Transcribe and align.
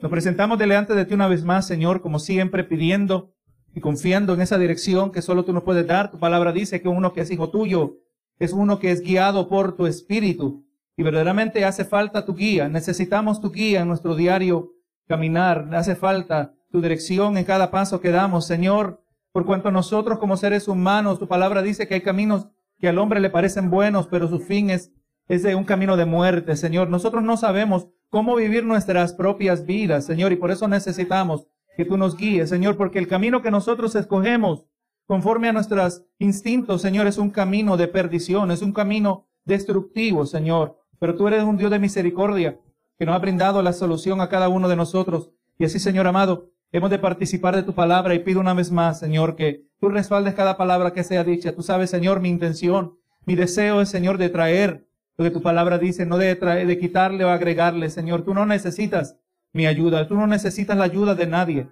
Nos 0.00 0.10
presentamos 0.10 0.58
delante 0.58 0.94
de 0.94 1.04
ti 1.04 1.14
una 1.14 1.28
vez 1.28 1.44
más, 1.44 1.66
Señor, 1.66 2.00
como 2.02 2.18
siempre, 2.18 2.64
pidiendo 2.64 3.32
y 3.74 3.80
confiando 3.80 4.34
en 4.34 4.40
esa 4.40 4.58
dirección 4.58 5.10
que 5.10 5.22
solo 5.22 5.44
tú 5.44 5.52
nos 5.52 5.62
puedes 5.62 5.86
dar. 5.86 6.10
Tu 6.10 6.18
palabra 6.18 6.52
dice 6.52 6.80
que 6.80 6.88
uno 6.88 7.12
que 7.12 7.22
es 7.22 7.30
hijo 7.30 7.50
tuyo 7.50 7.98
es 8.38 8.52
uno 8.52 8.78
que 8.78 8.90
es 8.90 9.00
guiado 9.00 9.48
por 9.48 9.76
tu 9.76 9.86
espíritu. 9.86 10.64
Y 10.96 11.02
verdaderamente 11.02 11.64
hace 11.64 11.84
falta 11.84 12.24
tu 12.24 12.34
guía. 12.34 12.68
Necesitamos 12.68 13.40
tu 13.40 13.50
guía 13.50 13.80
en 13.80 13.88
nuestro 13.88 14.14
diario 14.14 14.72
caminar. 15.06 15.68
Hace 15.74 15.94
falta 15.94 16.54
tu 16.70 16.80
dirección 16.80 17.36
en 17.36 17.44
cada 17.44 17.70
paso 17.70 18.00
que 18.00 18.10
damos, 18.10 18.46
Señor. 18.46 19.02
Por 19.32 19.44
cuanto 19.44 19.70
nosotros 19.70 20.18
como 20.18 20.36
seres 20.36 20.68
humanos, 20.68 21.18
tu 21.18 21.28
palabra 21.28 21.62
dice 21.62 21.86
que 21.86 21.94
hay 21.94 22.00
caminos 22.00 22.48
que 22.78 22.88
al 22.88 22.98
hombre 22.98 23.20
le 23.20 23.30
parecen 23.30 23.70
buenos, 23.70 24.06
pero 24.06 24.28
su 24.28 24.40
fin 24.40 24.70
es, 24.70 24.92
es 25.28 25.42
de 25.42 25.54
un 25.54 25.64
camino 25.64 25.96
de 25.96 26.06
muerte, 26.06 26.56
Señor. 26.56 26.88
Nosotros 26.88 27.22
no 27.22 27.36
sabemos 27.36 27.88
cómo 28.10 28.36
vivir 28.36 28.64
nuestras 28.64 29.12
propias 29.12 29.66
vidas, 29.66 30.04
Señor, 30.04 30.32
y 30.32 30.36
por 30.36 30.50
eso 30.50 30.68
necesitamos 30.68 31.46
que 31.76 31.84
tú 31.84 31.96
nos 31.96 32.16
guíes, 32.16 32.48
Señor, 32.48 32.76
porque 32.76 32.98
el 32.98 33.08
camino 33.08 33.42
que 33.42 33.50
nosotros 33.50 33.94
escogemos 33.94 34.66
conforme 35.06 35.48
a 35.48 35.52
nuestros 35.52 36.02
instintos, 36.18 36.82
Señor, 36.82 37.06
es 37.06 37.18
un 37.18 37.30
camino 37.30 37.76
de 37.76 37.88
perdición, 37.88 38.50
es 38.50 38.62
un 38.62 38.72
camino 38.72 39.28
destructivo, 39.44 40.26
Señor. 40.26 40.78
Pero 40.98 41.14
tú 41.14 41.28
eres 41.28 41.44
un 41.44 41.56
Dios 41.56 41.70
de 41.70 41.78
misericordia 41.78 42.58
que 42.98 43.06
nos 43.06 43.14
ha 43.14 43.18
brindado 43.18 43.62
la 43.62 43.72
solución 43.72 44.20
a 44.20 44.28
cada 44.28 44.48
uno 44.48 44.68
de 44.68 44.76
nosotros. 44.76 45.30
Y 45.58 45.64
así, 45.64 45.78
Señor 45.78 46.06
amado, 46.06 46.50
hemos 46.72 46.90
de 46.90 46.98
participar 46.98 47.54
de 47.54 47.62
tu 47.62 47.74
palabra 47.74 48.14
y 48.14 48.20
pido 48.20 48.40
una 48.40 48.54
vez 48.54 48.72
más, 48.72 48.98
Señor, 48.98 49.36
que 49.36 49.66
tú 49.78 49.88
respaldes 49.88 50.34
cada 50.34 50.56
palabra 50.56 50.92
que 50.92 51.04
sea 51.04 51.24
dicha. 51.24 51.54
Tú 51.54 51.62
sabes, 51.62 51.90
Señor, 51.90 52.20
mi 52.20 52.28
intención, 52.28 52.98
mi 53.24 53.36
deseo 53.36 53.80
es, 53.80 53.88
Señor, 53.88 54.18
de 54.18 54.28
traer 54.28 54.85
lo 55.16 55.24
que 55.24 55.30
tu 55.30 55.42
palabra 55.42 55.78
dice, 55.78 56.06
no 56.06 56.18
de, 56.18 56.34
traer, 56.36 56.66
de 56.66 56.78
quitarle 56.78 57.24
o 57.24 57.30
agregarle, 57.30 57.90
Señor. 57.90 58.22
Tú 58.22 58.34
no 58.34 58.46
necesitas 58.46 59.16
mi 59.52 59.66
ayuda, 59.66 60.06
tú 60.06 60.14
no 60.14 60.26
necesitas 60.26 60.76
la 60.76 60.84
ayuda 60.84 61.14
de 61.14 61.26
nadie. 61.26 61.68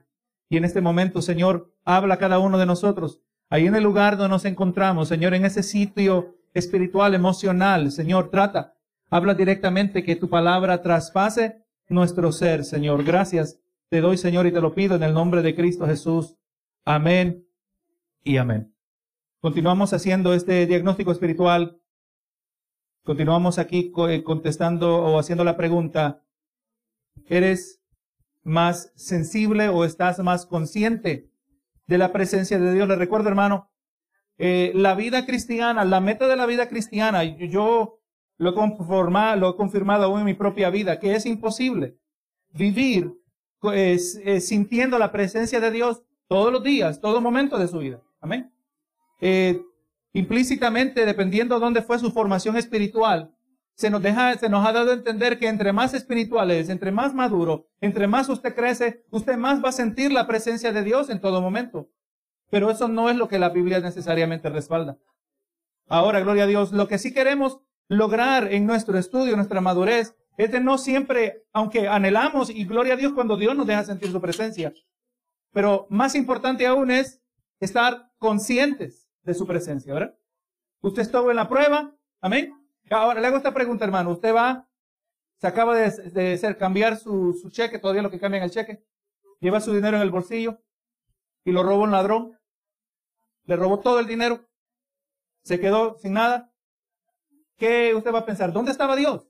Y 0.48 0.56
en 0.56 0.64
este 0.64 0.80
momento, 0.80 1.20
Señor, 1.20 1.72
habla 1.84 2.14
a 2.14 2.18
cada 2.18 2.38
uno 2.38 2.58
de 2.58 2.66
nosotros. 2.66 3.20
Ahí 3.50 3.66
en 3.66 3.74
el 3.74 3.84
lugar 3.84 4.16
donde 4.16 4.30
nos 4.30 4.44
encontramos, 4.44 5.08
Señor, 5.08 5.34
en 5.34 5.44
ese 5.44 5.62
sitio 5.62 6.36
espiritual, 6.54 7.14
emocional, 7.14 7.90
Señor, 7.90 8.30
trata, 8.30 8.74
habla 9.10 9.34
directamente 9.34 10.02
que 10.02 10.16
tu 10.16 10.28
palabra 10.28 10.80
traspase 10.80 11.64
nuestro 11.88 12.32
ser, 12.32 12.64
Señor. 12.64 13.04
Gracias 13.04 13.58
te 13.88 14.00
doy, 14.00 14.16
Señor, 14.16 14.46
y 14.46 14.52
te 14.52 14.60
lo 14.60 14.74
pido 14.74 14.96
en 14.96 15.02
el 15.02 15.14
nombre 15.14 15.42
de 15.42 15.54
Cristo 15.54 15.86
Jesús. 15.86 16.36
Amén 16.84 17.46
y 18.24 18.38
amén. 18.38 18.74
Continuamos 19.40 19.92
haciendo 19.92 20.34
este 20.34 20.66
diagnóstico 20.66 21.12
espiritual. 21.12 21.78
Continuamos 23.04 23.58
aquí 23.58 23.92
eh, 24.08 24.22
contestando 24.22 24.96
o 24.96 25.18
haciendo 25.18 25.44
la 25.44 25.58
pregunta, 25.58 26.22
¿eres 27.26 27.82
más 28.42 28.92
sensible 28.96 29.68
o 29.68 29.84
estás 29.84 30.18
más 30.20 30.46
consciente 30.46 31.30
de 31.86 31.98
la 31.98 32.12
presencia 32.12 32.58
de 32.58 32.72
Dios? 32.72 32.88
Le 32.88 32.96
recuerdo, 32.96 33.28
hermano, 33.28 33.70
eh, 34.38 34.72
la 34.74 34.94
vida 34.94 35.26
cristiana, 35.26 35.84
la 35.84 36.00
meta 36.00 36.26
de 36.26 36.36
la 36.36 36.46
vida 36.46 36.66
cristiana, 36.66 37.24
yo 37.24 38.00
lo 38.38 38.50
he, 38.50 38.54
conformado, 38.54 39.36
lo 39.38 39.50
he 39.50 39.56
confirmado 39.56 40.04
aún 40.04 40.20
en 40.20 40.24
mi 40.24 40.34
propia 40.34 40.70
vida, 40.70 40.98
que 40.98 41.14
es 41.14 41.26
imposible 41.26 41.98
vivir 42.52 43.12
sintiendo 44.40 44.98
la 44.98 45.12
presencia 45.12 45.60
de 45.60 45.70
Dios 45.70 46.02
todos 46.26 46.50
los 46.50 46.62
días, 46.62 47.02
todo 47.02 47.20
momento 47.20 47.58
de 47.58 47.68
su 47.68 47.78
vida. 47.80 48.02
Amén. 48.20 48.50
Eh, 49.20 49.62
implícitamente, 50.14 51.04
dependiendo 51.04 51.56
de 51.56 51.60
dónde 51.60 51.82
fue 51.82 51.98
su 51.98 52.10
formación 52.10 52.56
espiritual, 52.56 53.34
se 53.74 53.90
nos, 53.90 54.00
deja, 54.00 54.38
se 54.38 54.48
nos 54.48 54.64
ha 54.64 54.72
dado 54.72 54.92
a 54.92 54.94
entender 54.94 55.38
que 55.38 55.48
entre 55.48 55.72
más 55.72 55.92
espiritual 55.92 56.52
es, 56.52 56.68
entre 56.68 56.92
más 56.92 57.12
maduro, 57.12 57.66
entre 57.80 58.06
más 58.06 58.28
usted 58.28 58.54
crece, 58.54 59.04
usted 59.10 59.36
más 59.36 59.62
va 59.62 59.70
a 59.70 59.72
sentir 59.72 60.12
la 60.12 60.28
presencia 60.28 60.72
de 60.72 60.84
Dios 60.84 61.10
en 61.10 61.20
todo 61.20 61.42
momento. 61.42 61.90
Pero 62.50 62.70
eso 62.70 62.86
no 62.86 63.10
es 63.10 63.16
lo 63.16 63.26
que 63.26 63.40
la 63.40 63.48
Biblia 63.48 63.80
necesariamente 63.80 64.48
respalda. 64.48 64.96
Ahora, 65.88 66.20
gloria 66.20 66.44
a 66.44 66.46
Dios, 66.46 66.72
lo 66.72 66.86
que 66.86 66.98
sí 66.98 67.12
queremos 67.12 67.58
lograr 67.88 68.52
en 68.52 68.64
nuestro 68.64 68.96
estudio, 68.96 69.34
nuestra 69.34 69.60
madurez, 69.60 70.14
este 70.36 70.60
no 70.60 70.78
siempre, 70.78 71.44
aunque 71.52 71.88
anhelamos 71.88 72.50
y 72.50 72.64
gloria 72.64 72.94
a 72.94 72.96
Dios 72.96 73.12
cuando 73.12 73.36
Dios 73.36 73.56
nos 73.56 73.66
deja 73.66 73.82
sentir 73.82 74.12
su 74.12 74.20
presencia. 74.20 74.72
Pero 75.52 75.88
más 75.90 76.14
importante 76.14 76.66
aún 76.66 76.92
es 76.92 77.20
estar 77.58 78.12
conscientes 78.18 79.03
de 79.24 79.34
su 79.34 79.46
presencia, 79.46 79.92
¿verdad? 79.92 80.16
Usted 80.80 81.02
estuvo 81.02 81.30
en 81.30 81.36
la 81.36 81.48
prueba, 81.48 81.96
amén. 82.20 82.52
Ahora 82.90 83.20
le 83.20 83.26
hago 83.26 83.38
esta 83.38 83.54
pregunta, 83.54 83.84
hermano. 83.84 84.10
Usted 84.10 84.34
va, 84.34 84.68
se 85.38 85.46
acaba 85.46 85.74
de, 85.74 86.34
hacer 86.34 86.58
cambiar 86.58 86.96
su, 86.96 87.32
su 87.32 87.50
cheque, 87.50 87.78
todavía 87.78 88.02
lo 88.02 88.10
que 88.10 88.20
cambian 88.20 88.44
el 88.44 88.50
cheque, 88.50 88.84
lleva 89.40 89.60
su 89.60 89.72
dinero 89.72 89.96
en 89.96 90.02
el 90.02 90.10
bolsillo 90.10 90.62
y 91.44 91.52
lo 91.52 91.62
robó 91.62 91.84
un 91.84 91.90
ladrón. 91.90 92.38
Le 93.46 93.56
robó 93.56 93.80
todo 93.80 94.00
el 94.00 94.06
dinero, 94.06 94.48
se 95.42 95.60
quedó 95.60 95.98
sin 95.98 96.14
nada. 96.14 96.50
¿Qué 97.56 97.94
usted 97.94 98.12
va 98.12 98.20
a 98.20 98.26
pensar? 98.26 98.52
¿Dónde 98.52 98.72
estaba 98.72 98.96
Dios? 98.96 99.28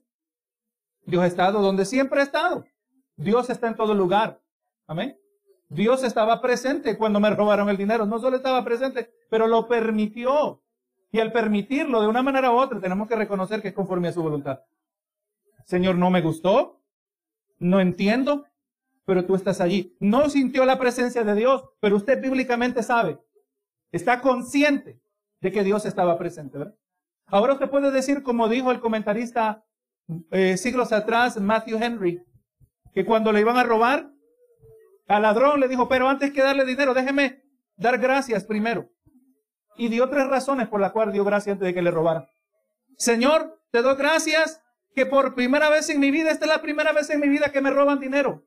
Dios 1.05 1.23
ha 1.23 1.27
estado 1.27 1.61
donde 1.61 1.85
siempre 1.85 2.21
ha 2.21 2.23
estado. 2.23 2.65
Dios 3.17 3.49
está 3.49 3.67
en 3.67 3.75
todo 3.75 3.93
lugar. 3.93 4.41
Amén. 4.87 5.17
Dios 5.75 6.03
estaba 6.03 6.41
presente 6.41 6.97
cuando 6.97 7.19
me 7.19 7.29
robaron 7.35 7.69
el 7.69 7.77
dinero. 7.77 8.05
No 8.05 8.19
solo 8.19 8.37
estaba 8.37 8.63
presente, 8.63 9.11
pero 9.29 9.47
lo 9.47 9.67
permitió. 9.67 10.61
Y 11.11 11.19
al 11.19 11.31
permitirlo 11.31 12.01
de 12.01 12.07
una 12.07 12.23
manera 12.23 12.51
u 12.51 12.55
otra, 12.55 12.79
tenemos 12.79 13.07
que 13.07 13.15
reconocer 13.15 13.61
que 13.61 13.69
es 13.69 13.73
conforme 13.73 14.07
a 14.07 14.11
su 14.11 14.21
voluntad. 14.21 14.61
Señor, 15.65 15.95
no 15.95 16.09
me 16.09 16.21
gustó, 16.21 16.81
no 17.57 17.79
entiendo, 17.79 18.45
pero 19.05 19.25
tú 19.25 19.35
estás 19.35 19.61
allí. 19.61 19.95
No 19.99 20.29
sintió 20.29 20.65
la 20.65 20.77
presencia 20.77 21.23
de 21.23 21.35
Dios, 21.35 21.63
pero 21.79 21.95
usted 21.95 22.21
bíblicamente 22.21 22.83
sabe, 22.83 23.19
está 23.91 24.21
consciente 24.21 24.99
de 25.41 25.51
que 25.51 25.63
Dios 25.63 25.85
estaba 25.85 26.17
presente. 26.17 26.59
Ahora 27.27 27.53
usted 27.53 27.69
puede 27.69 27.91
decir, 27.91 28.21
como 28.21 28.49
dijo 28.49 28.71
el 28.71 28.79
comentarista 28.79 29.63
eh, 30.31 30.57
siglos 30.57 30.91
atrás, 30.91 31.39
Matthew 31.39 31.77
Henry, 31.81 32.23
que 32.93 33.05
cuando 33.05 33.31
le 33.31 33.41
iban 33.41 33.57
a 33.57 33.63
robar, 33.63 34.11
al 35.07 35.21
ladrón 35.21 35.59
le 35.59 35.67
dijo, 35.67 35.87
pero 35.87 36.09
antes 36.09 36.31
que 36.31 36.41
darle 36.41 36.65
dinero, 36.65 36.93
déjeme 36.93 37.43
dar 37.77 37.97
gracias 37.97 38.43
primero. 38.45 38.89
Y 39.77 39.89
dio 39.89 40.09
tres 40.09 40.27
razones 40.27 40.67
por 40.67 40.79
las 40.79 40.91
cuales 40.91 41.13
dio 41.13 41.23
gracias 41.23 41.53
antes 41.53 41.67
de 41.67 41.73
que 41.73 41.81
le 41.81 41.91
robaran. 41.91 42.25
Señor, 42.97 43.61
te 43.71 43.81
doy 43.81 43.95
gracias 43.95 44.61
que 44.93 45.05
por 45.05 45.35
primera 45.35 45.69
vez 45.69 45.89
en 45.89 45.99
mi 45.99 46.11
vida, 46.11 46.31
esta 46.31 46.45
es 46.45 46.51
la 46.51 46.61
primera 46.61 46.93
vez 46.93 47.09
en 47.09 47.19
mi 47.19 47.27
vida 47.27 47.51
que 47.51 47.61
me 47.61 47.69
roban 47.69 47.99
dinero. 47.99 48.45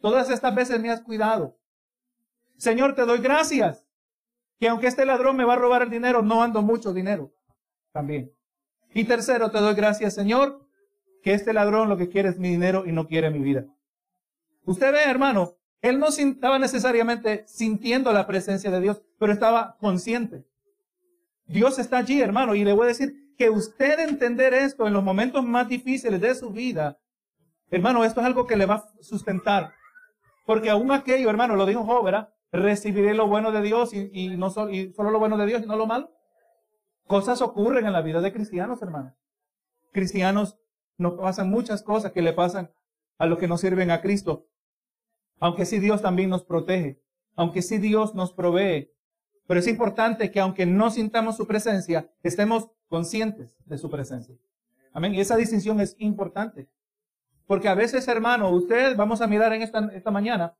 Todas 0.00 0.30
estas 0.30 0.54
veces 0.54 0.80
me 0.80 0.90
has 0.90 1.00
cuidado. 1.00 1.58
Señor, 2.56 2.94
te 2.94 3.06
doy 3.06 3.20
gracias 3.20 3.86
que 4.58 4.68
aunque 4.68 4.86
este 4.86 5.06
ladrón 5.06 5.36
me 5.36 5.44
va 5.44 5.54
a 5.54 5.56
robar 5.56 5.82
el 5.82 5.90
dinero, 5.90 6.20
no 6.22 6.42
ando 6.42 6.60
mucho 6.60 6.92
dinero 6.92 7.32
también. 7.92 8.30
Y 8.92 9.04
tercero, 9.04 9.50
te 9.50 9.58
doy 9.58 9.74
gracias, 9.74 10.14
Señor, 10.14 10.66
que 11.22 11.32
este 11.32 11.52
ladrón 11.52 11.88
lo 11.88 11.96
que 11.96 12.08
quiere 12.08 12.28
es 12.28 12.38
mi 12.38 12.50
dinero 12.50 12.84
y 12.86 12.92
no 12.92 13.06
quiere 13.06 13.30
mi 13.30 13.38
vida. 13.38 13.64
Usted 14.64 14.92
ve, 14.92 15.04
hermano, 15.04 15.56
él 15.82 15.98
no 15.98 16.08
estaba 16.08 16.58
necesariamente 16.58 17.44
sintiendo 17.46 18.12
la 18.12 18.26
presencia 18.26 18.70
de 18.70 18.80
Dios, 18.80 19.02
pero 19.18 19.32
estaba 19.32 19.76
consciente. 19.78 20.44
Dios 21.46 21.78
está 21.78 21.98
allí, 21.98 22.20
hermano, 22.20 22.54
y 22.54 22.64
le 22.64 22.72
voy 22.72 22.84
a 22.84 22.88
decir 22.88 23.34
que 23.36 23.50
usted 23.50 23.98
entender 24.00 24.52
esto 24.52 24.86
en 24.86 24.92
los 24.92 25.02
momentos 25.02 25.44
más 25.44 25.68
difíciles 25.68 26.20
de 26.20 26.34
su 26.34 26.50
vida, 26.50 26.98
hermano, 27.70 28.04
esto 28.04 28.20
es 28.20 28.26
algo 28.26 28.46
que 28.46 28.56
le 28.56 28.66
va 28.66 28.74
a 28.74 28.88
sustentar. 29.00 29.72
Porque 30.44 30.70
aún 30.70 30.92
aquello, 30.92 31.30
hermano, 31.30 31.56
lo 31.56 31.66
dijo 31.66 31.84
Job. 31.84 32.28
Recibiré 32.52 33.14
lo 33.14 33.28
bueno 33.28 33.52
de 33.52 33.62
Dios 33.62 33.94
y, 33.94 34.36
no 34.36 34.48
y 34.70 34.92
solo 34.92 35.10
lo 35.10 35.20
bueno 35.20 35.36
de 35.36 35.46
Dios 35.46 35.62
y 35.62 35.66
no 35.66 35.76
lo 35.76 35.86
malo. 35.86 36.10
Cosas 37.06 37.40
ocurren 37.42 37.86
en 37.86 37.92
la 37.92 38.02
vida 38.02 38.20
de 38.20 38.32
cristianos, 38.32 38.82
hermano. 38.82 39.14
Cristianos 39.92 40.58
nos 40.98 41.14
pasan 41.14 41.48
muchas 41.48 41.82
cosas 41.82 42.12
que 42.12 42.22
le 42.22 42.32
pasan 42.32 42.70
a 43.18 43.26
los 43.26 43.38
que 43.38 43.48
no 43.48 43.56
sirven 43.56 43.90
a 43.90 44.00
Cristo. 44.00 44.46
Aunque 45.40 45.64
sí 45.64 45.80
Dios 45.80 46.02
también 46.02 46.30
nos 46.30 46.44
protege, 46.44 47.00
aunque 47.34 47.62
sí 47.62 47.78
Dios 47.78 48.14
nos 48.14 48.32
provee. 48.32 48.92
Pero 49.46 49.58
es 49.58 49.66
importante 49.66 50.30
que 50.30 50.38
aunque 50.38 50.66
no 50.66 50.90
sintamos 50.90 51.36
su 51.36 51.46
presencia, 51.46 52.08
estemos 52.22 52.70
conscientes 52.88 53.56
de 53.64 53.78
su 53.78 53.90
presencia. 53.90 54.36
Amén. 54.92 55.14
Y 55.14 55.20
esa 55.20 55.36
distinción 55.36 55.80
es 55.80 55.96
importante. 55.98 56.68
Porque 57.46 57.68
a 57.68 57.74
veces, 57.74 58.06
hermano, 58.06 58.50
usted, 58.50 58.96
vamos 58.96 59.20
a 59.20 59.26
mirar 59.26 59.52
en 59.52 59.62
esta, 59.62 59.90
esta 59.92 60.10
mañana, 60.12 60.54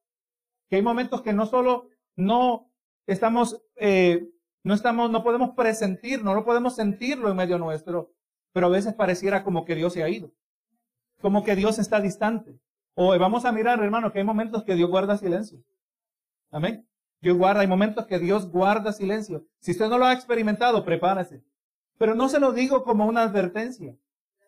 que 0.69 0.77
hay 0.77 0.83
momentos 0.83 1.23
que 1.23 1.33
no 1.33 1.47
solo 1.47 1.89
no 2.17 2.71
estamos, 3.07 3.63
eh, 3.77 4.29
no 4.63 4.75
estamos, 4.75 5.11
no 5.11 5.23
podemos 5.23 5.51
presentir, 5.51 6.25
no 6.25 6.45
podemos 6.45 6.75
sentirlo 6.75 7.31
en 7.31 7.37
medio 7.37 7.59
nuestro, 7.59 8.13
pero 8.53 8.67
a 8.67 8.71
veces 8.71 8.95
pareciera 8.95 9.45
como 9.45 9.65
que 9.65 9.75
Dios 9.75 9.93
se 9.93 10.03
ha 10.03 10.09
ido, 10.09 10.33
como 11.21 11.45
que 11.45 11.55
Dios 11.55 11.79
está 11.79 12.01
distante. 12.01 12.59
O 12.95 13.17
vamos 13.19 13.45
a 13.45 13.53
mirar, 13.53 13.83
hermano, 13.83 14.13
que 14.13 14.19
hay 14.19 14.25
momentos 14.25 14.65
que 14.65 14.75
Dios 14.75 14.91
guarda 14.91 15.17
silencio. 15.17 15.63
Amén. 16.51 16.87
Dios 17.21 17.37
guarda, 17.37 17.61
hay 17.61 17.67
momentos 17.67 18.07
que 18.07 18.19
Dios 18.19 18.51
guarda 18.51 18.93
silencio. 18.93 19.45
Si 19.61 19.73
usted 19.73 19.89
no 19.89 19.99
lo 19.99 20.07
ha 20.07 20.13
experimentado, 20.13 20.85
prepárese. 20.85 21.43
Pero 21.99 22.15
no 22.15 22.29
se 22.29 22.41
lo 22.41 22.53
digo 22.53 22.83
como 22.83 23.07
una 23.07 23.23
advertencia, 23.23 23.95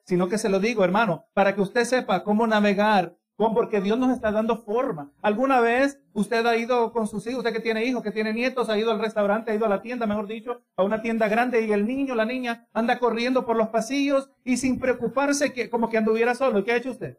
sino 0.05 0.29
que 0.29 0.39
se 0.39 0.49
lo 0.49 0.59
digo, 0.59 0.83
hermano, 0.85 1.27
para 1.35 1.55
que 1.55 1.61
usted 1.61 1.85
sepa 1.85 2.25
cómo 2.25 2.47
navegar 2.47 3.17
Como 3.37 3.55
porque 3.55 3.81
Dios 3.81 3.99
nos 3.99 4.13
está 4.13 4.31
dando 4.31 4.57
forma. 4.59 5.11
¿Alguna 5.23 5.61
vez 5.61 6.01
usted 6.13 6.45
ha 6.47 6.57
ido 6.57 6.93
con 6.93 7.07
sus 7.07 7.27
hijos, 7.27 7.39
usted 7.39 7.53
que 7.53 7.61
tiene 7.61 7.85
hijos, 7.85 8.03
que 8.03 8.11
tiene 8.13 8.33
nietos, 8.33 8.69
ha 8.69 8.79
ido 8.79 8.91
al 8.91 9.01
restaurante, 9.01 9.51
ha 9.51 9.55
ido 9.55 9.67
a 9.67 9.71
la 9.71 9.81
tienda, 9.81 10.07
mejor 10.07 10.27
dicho, 10.27 10.63
a 10.77 10.83
una 10.85 11.01
tienda 11.03 11.29
grande 11.29 11.63
y 11.63 11.73
el 11.73 11.87
niño, 11.87 12.15
la 12.15 12.27
niña, 12.27 12.69
anda 12.73 12.99
corriendo 12.99 13.45
por 13.47 13.57
los 13.57 13.69
pasillos 13.69 14.31
y 14.45 14.59
sin 14.59 14.79
preocuparse 14.79 15.53
que 15.53 15.71
como 15.71 15.89
que 15.89 15.99
anduviera 15.99 16.35
solo? 16.35 16.63
¿Qué 16.63 16.73
ha 16.73 16.77
hecho 16.77 16.91
usted? 16.91 17.19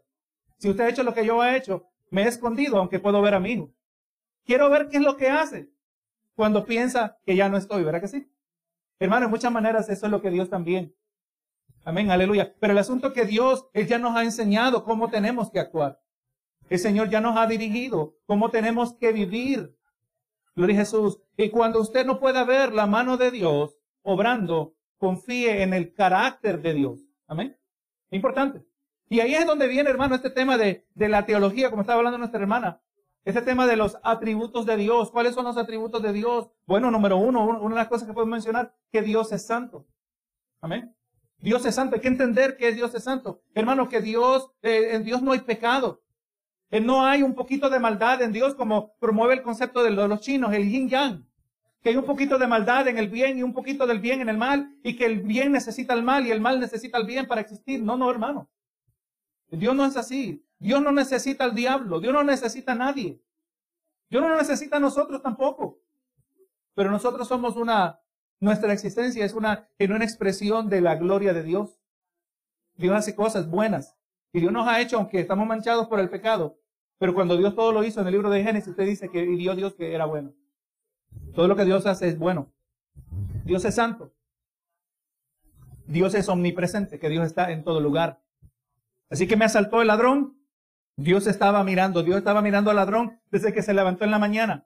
Si 0.63 0.69
usted 0.69 0.86
ha 0.86 0.89
hecho 0.89 1.04
lo 1.04 1.13
que 1.13 1.25
yo 1.25 1.44
he 1.44 1.57
hecho, 1.57 1.89
me 2.10 2.24
he 2.24 2.27
escondido, 2.30 2.77
aunque 2.77 2.98
puedo 2.98 3.21
ver 3.21 3.33
a 3.33 3.39
mi 3.42 3.51
hijo. 3.51 3.74
Quiero 4.45 4.69
ver 4.69 4.88
qué 4.88 4.95
es 4.95 5.04
lo 5.04 5.18
que 5.18 5.30
hace 5.30 5.69
cuando 6.36 6.63
piensa 6.63 7.18
que 7.25 7.36
ya 7.36 7.50
no 7.50 7.57
estoy, 7.57 7.83
¿verdad 7.83 8.00
que 8.00 8.07
sí? 8.07 8.31
Hermano, 8.98 9.25
en 9.25 9.31
muchas 9.31 9.51
maneras 9.51 9.89
eso 9.89 10.06
es 10.06 10.10
lo 10.13 10.21
que 10.21 10.30
Dios 10.30 10.50
también. 10.50 10.95
Amén, 11.83 12.12
aleluya. 12.12 12.56
Pero 12.62 12.71
el 12.71 12.80
asunto 12.80 13.12
que 13.12 13.25
Dios, 13.25 13.68
Él 13.74 13.88
ya 13.88 14.00
nos 14.00 14.15
ha 14.15 14.24
enseñado 14.24 14.86
cómo 14.86 15.10
tenemos 15.10 15.51
que 15.51 15.60
actuar. 15.60 16.00
El 16.69 16.80
Señor 16.80 17.10
ya 17.10 17.19
nos 17.19 17.36
ha 17.36 17.45
dirigido 17.45 18.15
cómo 18.25 18.50
tenemos 18.50 18.94
que 18.94 19.12
vivir. 19.12 19.75
Gloria 20.56 20.77
a 20.77 20.80
Jesús. 20.80 21.19
Y 21.36 21.50
cuando 21.50 21.81
usted 21.81 22.06
no 22.06 22.21
pueda 22.21 22.45
ver 22.45 22.71
la 22.71 22.86
mano 22.86 23.18
de 23.18 23.31
Dios 23.31 23.75
obrando, 24.01 24.75
confíe 24.98 25.62
en 25.62 25.74
el 25.74 25.94
carácter 25.94 26.62
de 26.62 26.74
Dios. 26.74 27.01
Amén. 27.27 27.57
Importante. 28.12 28.63
Y 29.13 29.19
ahí 29.19 29.36
es 29.36 29.45
donde 29.45 29.68
viene, 29.68 29.92
hermano, 29.92 30.15
este 30.15 30.31
tema 30.31 30.57
de, 30.57 30.88
de 30.95 31.07
la 31.07 31.24
teología, 31.27 31.69
como 31.69 31.83
estaba 31.83 32.00
hablando 32.00 32.18
nuestra 32.18 32.39
hermana. 32.39 32.81
Este 33.24 33.44
tema 33.44 33.68
de 33.68 33.77
los 33.77 34.00
atributos 34.01 34.65
de 34.65 34.75
Dios. 34.75 35.12
¿Cuáles 35.12 35.36
son 35.36 35.45
los 35.45 35.56
atributos 35.56 36.01
de 36.01 36.12
Dios? 36.12 36.50
Bueno, 36.65 36.89
número 36.89 37.18
uno, 37.18 37.45
una 37.62 37.75
de 37.75 37.81
las 37.81 37.89
cosas 37.89 38.07
que 38.07 38.13
podemos 38.15 38.31
mencionar, 38.31 38.74
que 38.92 39.04
Dios 39.04 39.31
es 39.31 39.45
santo. 39.45 39.86
Amén. 40.62 40.95
Dios 41.38 41.63
es 41.68 41.75
santo. 41.75 41.95
Hay 41.95 42.01
que 42.01 42.07
entender 42.07 42.57
que 42.57 42.71
Dios 42.71 42.95
es 42.95 43.04
santo. 43.04 43.44
Hermano, 43.54 43.88
que 43.88 44.01
Dios, 44.01 44.50
eh, 44.63 44.95
en 44.95 45.04
Dios 45.04 45.21
no 45.21 45.33
hay 45.33 45.42
pecado. 45.42 46.01
no 46.81 47.06
hay 47.06 47.21
un 47.21 47.36
poquito 47.36 47.69
de 47.69 47.77
maldad 47.77 48.19
en 48.24 48.33
Dios 48.33 48.56
como 48.56 48.95
promueve 48.98 49.36
el 49.36 49.44
concepto 49.44 49.83
de 49.83 49.92
los 49.92 50.21
chinos, 50.21 50.51
el 50.56 50.71
yin 50.71 50.89
yang. 50.89 51.24
Que 51.83 51.89
hay 51.89 51.98
un 51.98 52.06
poquito 52.06 52.39
de 52.39 52.48
maldad 52.48 52.88
en 52.88 52.98
el 52.98 53.10
bien 53.10 53.38
y 53.38 53.44
un 53.44 53.54
poquito 53.54 53.86
del 53.86 54.00
bien 54.00 54.21
en 54.21 54.30
el 54.30 54.39
mal 54.39 54.75
y 54.81 54.95
que 54.95 55.06
el 55.06 55.19
bien 55.19 55.51
necesita 55.51 55.94
el 55.94 56.01
mal 56.01 56.25
y 56.25 56.31
el 56.31 56.42
mal 56.42 56.60
necesita 56.60 56.98
el 56.98 57.06
bien 57.06 57.27
para 57.27 57.42
existir. 57.42 57.80
No, 57.80 57.95
no, 57.95 58.10
hermano. 58.10 58.50
Dios 59.57 59.75
no 59.75 59.85
es 59.85 59.95
así. 59.97 60.44
Dios 60.59 60.81
no 60.81 60.91
necesita 60.91 61.44
al 61.44 61.53
diablo. 61.53 62.00
Dios 62.00 62.13
no 62.13 62.23
necesita 62.23 62.71
a 62.71 62.75
nadie. 62.75 63.21
Dios 64.09 64.21
no 64.21 64.35
necesita 64.35 64.77
a 64.77 64.79
nosotros 64.79 65.21
tampoco. 65.21 65.79
Pero 66.73 66.89
nosotros 66.89 67.27
somos 67.27 67.55
una, 67.55 68.00
nuestra 68.39 68.73
existencia 68.73 69.23
es 69.23 69.33
una 69.33 69.69
en 69.77 69.94
una 69.94 70.05
expresión 70.05 70.69
de 70.69 70.81
la 70.81 70.95
gloria 70.95 71.33
de 71.33 71.44
Dios. 71.44 71.79
Dios 72.75 72.95
hace 72.95 73.15
cosas 73.15 73.50
buenas. 73.50 73.95
Y 74.31 74.39
Dios 74.39 74.51
nos 74.51 74.67
ha 74.67 74.81
hecho, 74.81 74.97
aunque 74.97 75.19
estamos 75.19 75.45
manchados 75.45 75.88
por 75.88 76.00
el 76.00 76.09
pecado. 76.09 76.57
Pero 76.97 77.13
cuando 77.13 77.38
Dios 77.38 77.53
todo 77.55 77.71
lo 77.71 77.83
hizo 77.83 78.01
en 78.01 78.07
el 78.07 78.13
libro 78.13 78.29
de 78.29 78.44
Génesis, 78.44 78.69
usted 78.69 78.85
dice 78.85 79.09
que 79.09 79.23
dio 79.23 79.55
Dios 79.55 79.75
que 79.75 79.94
era 79.94 80.05
bueno. 80.05 80.33
Todo 81.35 81.47
lo 81.47 81.55
que 81.55 81.65
Dios 81.65 81.85
hace 81.85 82.07
es 82.07 82.17
bueno. 82.17 82.51
Dios 83.45 83.63
es 83.65 83.75
santo. 83.75 84.13
Dios 85.85 86.15
es 86.15 86.29
omnipresente, 86.29 86.97
que 86.97 87.09
Dios 87.09 87.25
está 87.25 87.51
en 87.51 87.63
todo 87.63 87.79
lugar. 87.79 88.23
Así 89.13 89.27
que 89.27 89.38
me 89.38 89.45
asaltó 89.45 89.80
el 89.80 89.89
ladrón. 89.89 90.39
Dios 90.95 91.27
estaba 91.27 91.63
mirando, 91.63 92.01
Dios 92.01 92.18
estaba 92.18 92.42
mirando 92.42 92.71
al 92.71 92.77
ladrón 92.77 93.21
desde 93.30 93.54
que 93.54 93.62
se 93.62 93.75
levantó 93.75 94.06
en 94.06 94.10
la 94.10 94.18
mañana. 94.18 94.65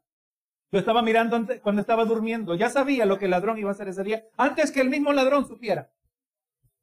Lo 0.71 0.79
estaba 0.79 1.01
mirando 1.01 1.45
cuando 1.61 1.81
estaba 1.81 2.05
durmiendo. 2.05 2.55
Ya 2.55 2.69
sabía 2.69 3.05
lo 3.05 3.19
que 3.19 3.25
el 3.25 3.31
ladrón 3.31 3.57
iba 3.57 3.67
a 3.69 3.73
hacer 3.73 3.89
ese 3.89 4.05
día, 4.05 4.23
antes 4.37 4.71
que 4.71 4.79
el 4.79 4.89
mismo 4.89 5.11
ladrón 5.11 5.45
supiera. 5.45 5.91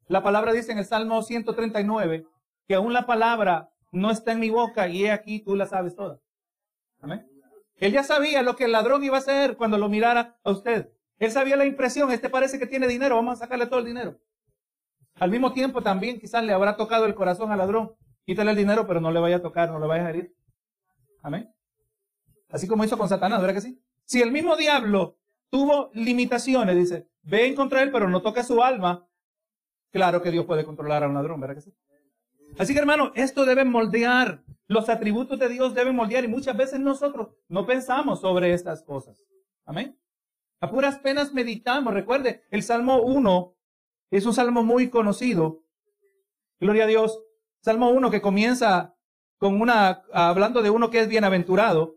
La 0.07 0.21
palabra 0.21 0.53
dice 0.53 0.73
en 0.73 0.77
el 0.77 0.85
Salmo 0.85 1.23
139 1.23 2.27
que 2.67 2.75
aún 2.75 2.93
la 2.93 3.07
palabra 3.07 3.71
no 3.91 4.11
está 4.11 4.33
en 4.33 4.41
mi 4.41 4.51
boca 4.51 4.87
y 4.87 5.05
he 5.05 5.11
aquí 5.11 5.39
tú 5.39 5.55
la 5.55 5.65
sabes 5.65 5.95
toda. 5.95 6.19
Amén. 7.01 7.27
Él 7.77 7.91
ya 7.91 8.03
sabía 8.03 8.43
lo 8.43 8.55
que 8.55 8.65
el 8.65 8.73
ladrón 8.73 9.03
iba 9.03 9.15
a 9.15 9.21
hacer 9.21 9.57
cuando 9.57 9.79
lo 9.79 9.89
mirara 9.89 10.37
a 10.43 10.51
usted. 10.51 10.91
Él 11.17 11.31
sabía 11.31 11.55
la 11.55 11.65
impresión, 11.65 12.11
este 12.11 12.29
parece 12.29 12.59
que 12.59 12.67
tiene 12.67 12.87
dinero, 12.87 13.15
vamos 13.15 13.39
a 13.39 13.45
sacarle 13.45 13.65
todo 13.65 13.79
el 13.79 13.85
dinero. 13.85 14.19
Al 15.19 15.31
mismo 15.31 15.53
tiempo 15.53 15.81
también 15.81 16.19
quizás 16.19 16.43
le 16.43 16.53
habrá 16.53 16.75
tocado 16.75 17.05
el 17.05 17.15
corazón 17.15 17.51
al 17.51 17.57
ladrón. 17.57 17.93
Quítale 18.25 18.51
el 18.51 18.57
dinero, 18.57 18.85
pero 18.87 18.99
no 18.99 19.11
le 19.11 19.19
vaya 19.19 19.37
a 19.37 19.41
tocar, 19.41 19.71
no 19.71 19.79
le 19.79 19.87
vaya 19.87 20.05
a 20.05 20.09
herir. 20.09 20.35
Amén. 21.21 21.53
Así 22.49 22.67
como 22.67 22.83
hizo 22.83 22.97
con 22.97 23.09
Satanás, 23.09 23.39
¿verdad 23.41 23.55
que 23.55 23.61
sí? 23.61 23.81
Si 24.03 24.21
el 24.21 24.31
mismo 24.31 24.55
diablo 24.55 25.17
tuvo 25.49 25.89
limitaciones, 25.93 26.75
dice, 26.75 27.09
ven 27.23 27.55
contra 27.55 27.81
él, 27.81 27.91
pero 27.91 28.09
no 28.09 28.21
toca 28.21 28.43
su 28.43 28.61
alma, 28.61 29.07
claro 29.91 30.21
que 30.21 30.31
Dios 30.31 30.45
puede 30.45 30.65
controlar 30.65 31.03
a 31.03 31.07
un 31.07 31.15
ladrón, 31.15 31.39
¿verdad 31.39 31.55
que 31.55 31.61
sí? 31.61 31.73
Así 32.57 32.73
que 32.73 32.79
hermano, 32.79 33.11
esto 33.15 33.45
debe 33.45 33.65
moldear, 33.65 34.43
los 34.67 34.89
atributos 34.89 35.39
de 35.39 35.49
Dios 35.49 35.73
deben 35.73 35.95
moldear 35.95 36.23
y 36.23 36.27
muchas 36.27 36.55
veces 36.55 36.79
nosotros 36.79 37.29
no 37.47 37.65
pensamos 37.65 38.21
sobre 38.21 38.53
estas 38.53 38.83
cosas. 38.83 39.23
Amén. 39.65 39.99
A 40.61 40.69
puras 40.69 40.99
penas 40.99 41.33
meditamos. 41.33 41.93
Recuerde, 41.93 42.43
el 42.49 42.63
Salmo 42.63 43.01
1 43.01 43.54
es 44.11 44.25
un 44.25 44.33
salmo 44.33 44.63
muy 44.63 44.89
conocido. 44.89 45.61
Gloria 46.59 46.85
a 46.85 46.87
Dios. 46.87 47.19
Salmo 47.61 47.89
1 47.89 48.11
que 48.11 48.21
comienza 48.21 48.95
con 49.37 49.61
una, 49.61 50.03
hablando 50.13 50.61
de 50.61 50.69
uno 50.69 50.89
que 50.89 50.99
es 50.99 51.07
bienaventurado. 51.07 51.95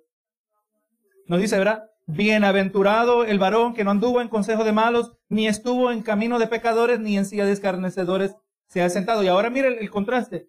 Nos 1.26 1.40
dice, 1.40 1.58
¿verdad? 1.58 1.90
Bienaventurado 2.06 3.24
el 3.24 3.38
varón 3.38 3.74
que 3.74 3.84
no 3.84 3.90
anduvo 3.90 4.20
en 4.20 4.28
consejo 4.28 4.64
de 4.64 4.72
malos, 4.72 5.12
ni 5.28 5.46
estuvo 5.46 5.92
en 5.92 6.02
camino 6.02 6.38
de 6.38 6.46
pecadores, 6.46 6.98
ni 7.00 7.18
en 7.18 7.26
silla 7.26 7.44
de 7.44 7.52
escarnecedores 7.52 8.34
se 8.68 8.82
ha 8.82 8.88
sentado. 8.88 9.22
Y 9.22 9.28
ahora 9.28 9.50
mire 9.50 9.78
el, 9.80 9.90
contraste. 9.90 10.48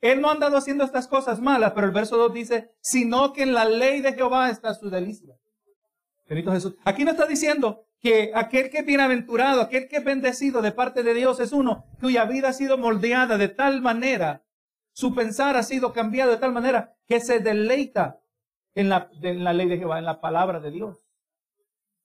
Él 0.00 0.20
no 0.20 0.28
ha 0.28 0.32
andado 0.32 0.56
haciendo 0.56 0.84
estas 0.84 1.08
cosas 1.08 1.40
malas, 1.40 1.72
pero 1.74 1.86
el 1.86 1.92
verso 1.92 2.16
2 2.16 2.32
dice, 2.32 2.70
sino 2.80 3.32
que 3.32 3.42
en 3.42 3.52
la 3.54 3.64
ley 3.64 4.00
de 4.00 4.12
Jehová 4.12 4.50
está 4.50 4.72
su 4.74 4.88
delicia. 4.88 5.36
Benito 6.28 6.52
Jesús. 6.52 6.76
Aquí 6.84 7.04
no 7.04 7.10
está 7.10 7.26
diciendo 7.26 7.86
que 8.00 8.32
aquel 8.34 8.70
que 8.70 8.78
es 8.78 8.86
bienaventurado, 8.86 9.60
aquel 9.60 9.86
que 9.86 9.96
es 9.96 10.04
bendecido 10.04 10.62
de 10.62 10.72
parte 10.72 11.02
de 11.02 11.14
Dios 11.14 11.38
es 11.38 11.52
uno 11.52 11.84
cuya 12.00 12.24
vida 12.24 12.48
ha 12.48 12.52
sido 12.52 12.78
moldeada 12.78 13.36
de 13.36 13.48
tal 13.48 13.82
manera, 13.82 14.42
su 14.92 15.14
pensar 15.14 15.56
ha 15.56 15.62
sido 15.62 15.92
cambiado 15.92 16.30
de 16.30 16.38
tal 16.38 16.52
manera 16.52 16.96
que 17.06 17.20
se 17.20 17.40
deleita 17.40 18.20
en 18.74 18.88
la, 18.88 19.10
ley 19.52 19.68
de 19.68 19.78
Jehová, 19.78 19.98
en 19.98 20.06
la 20.06 20.20
palabra 20.20 20.60
de 20.60 20.70
Dios. 20.70 21.04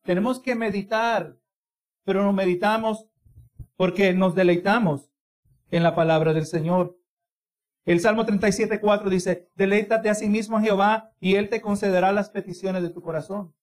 Tenemos 0.04 0.40
que 0.40 0.56
meditar, 0.56 1.38
pero 2.04 2.24
no 2.24 2.34
meditamos 2.34 3.08
porque 3.78 4.14
nos 4.14 4.36
deleitamos 4.36 5.10
en 5.72 5.84
la 5.84 5.96
palabra 5.96 6.34
del 6.34 6.46
Señor. 6.46 6.98
El 7.86 8.00
Salmo 8.02 8.26
37.4 8.26 9.10
dice, 9.10 9.50
deleítate 9.56 10.10
a 10.10 10.16
sí 10.16 10.28
mismo 10.28 10.60
Jehová 10.60 11.12
y 11.20 11.36
Él 11.36 11.50
te 11.50 11.62
concederá 11.62 12.12
las 12.12 12.30
peticiones 12.30 12.82
de 12.84 12.90
tu 12.90 13.02
corazón 13.02 13.54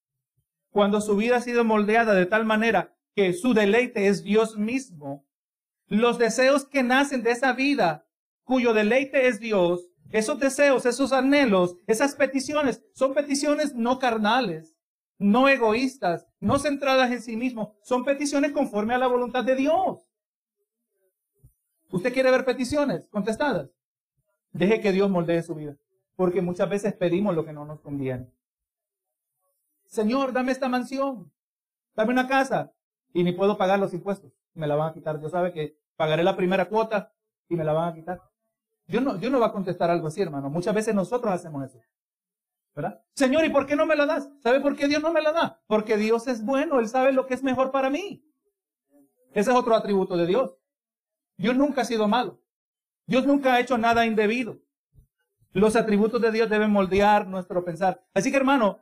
cuando 0.72 1.00
su 1.00 1.16
vida 1.16 1.36
ha 1.36 1.40
sido 1.40 1.64
moldeada 1.64 2.14
de 2.14 2.26
tal 2.26 2.44
manera 2.44 2.96
que 3.14 3.34
su 3.34 3.52
deleite 3.54 4.08
es 4.08 4.24
Dios 4.24 4.56
mismo, 4.56 5.24
los 5.86 6.18
deseos 6.18 6.64
que 6.64 6.82
nacen 6.82 7.22
de 7.22 7.30
esa 7.30 7.52
vida, 7.52 8.06
cuyo 8.42 8.72
deleite 8.72 9.28
es 9.28 9.38
Dios, 9.38 9.90
esos 10.10 10.38
deseos, 10.38 10.86
esos 10.86 11.12
anhelos, 11.12 11.76
esas 11.86 12.14
peticiones, 12.14 12.82
son 12.94 13.12
peticiones 13.12 13.74
no 13.74 13.98
carnales, 13.98 14.74
no 15.18 15.48
egoístas, 15.48 16.26
no 16.40 16.58
centradas 16.58 17.12
en 17.12 17.20
sí 17.20 17.36
mismo, 17.36 17.76
son 17.82 18.04
peticiones 18.04 18.52
conforme 18.52 18.94
a 18.94 18.98
la 18.98 19.06
voluntad 19.06 19.44
de 19.44 19.56
Dios. 19.56 20.00
¿Usted 21.90 22.14
quiere 22.14 22.30
ver 22.30 22.46
peticiones 22.46 23.06
contestadas? 23.08 23.70
Deje 24.52 24.80
que 24.80 24.92
Dios 24.92 25.10
moldee 25.10 25.42
su 25.42 25.54
vida, 25.54 25.76
porque 26.16 26.40
muchas 26.40 26.68
veces 26.70 26.94
pedimos 26.94 27.34
lo 27.34 27.44
que 27.44 27.52
no 27.52 27.66
nos 27.66 27.80
conviene. 27.80 28.32
Señor, 29.92 30.32
dame 30.32 30.52
esta 30.52 30.70
mansión, 30.70 31.30
dame 31.94 32.12
una 32.12 32.26
casa, 32.26 32.72
y 33.12 33.22
ni 33.22 33.32
puedo 33.32 33.58
pagar 33.58 33.78
los 33.78 33.92
impuestos, 33.92 34.32
me 34.54 34.66
la 34.66 34.74
van 34.74 34.88
a 34.88 34.94
quitar. 34.94 35.20
Dios 35.20 35.32
sabe 35.32 35.52
que 35.52 35.76
pagaré 35.96 36.24
la 36.24 36.34
primera 36.34 36.64
cuota 36.70 37.12
y 37.46 37.56
me 37.56 37.64
la 37.64 37.74
van 37.74 37.90
a 37.90 37.94
quitar. 37.94 38.22
Dios 38.86 39.02
no, 39.02 39.18
Dios 39.18 39.30
no 39.30 39.38
va 39.38 39.48
a 39.48 39.52
contestar 39.52 39.90
algo 39.90 40.06
así, 40.06 40.22
hermano. 40.22 40.48
Muchas 40.48 40.74
veces 40.74 40.94
nosotros 40.94 41.30
hacemos 41.30 41.66
eso. 41.66 41.78
¿Verdad? 42.74 43.02
Señor, 43.14 43.44
¿y 43.44 43.50
por 43.50 43.66
qué 43.66 43.76
no 43.76 43.84
me 43.84 43.94
la 43.94 44.06
das? 44.06 44.30
¿Sabe 44.42 44.60
por 44.60 44.76
qué 44.76 44.88
Dios 44.88 45.02
no 45.02 45.12
me 45.12 45.20
la 45.20 45.30
da? 45.30 45.60
Porque 45.66 45.98
Dios 45.98 46.26
es 46.26 46.42
bueno, 46.42 46.80
Él 46.80 46.88
sabe 46.88 47.12
lo 47.12 47.26
que 47.26 47.34
es 47.34 47.42
mejor 47.42 47.70
para 47.70 47.90
mí. 47.90 48.24
Ese 49.34 49.50
es 49.50 49.56
otro 49.56 49.76
atributo 49.76 50.16
de 50.16 50.24
Dios. 50.26 50.56
Dios 51.36 51.54
nunca 51.54 51.82
ha 51.82 51.84
sido 51.84 52.08
malo. 52.08 52.40
Dios 53.06 53.26
nunca 53.26 53.52
ha 53.52 53.60
hecho 53.60 53.76
nada 53.76 54.06
indebido. 54.06 54.58
Los 55.50 55.76
atributos 55.76 56.22
de 56.22 56.32
Dios 56.32 56.48
deben 56.48 56.70
moldear 56.70 57.26
nuestro 57.26 57.62
pensar. 57.62 58.02
Así 58.14 58.30
que 58.30 58.38
hermano, 58.38 58.78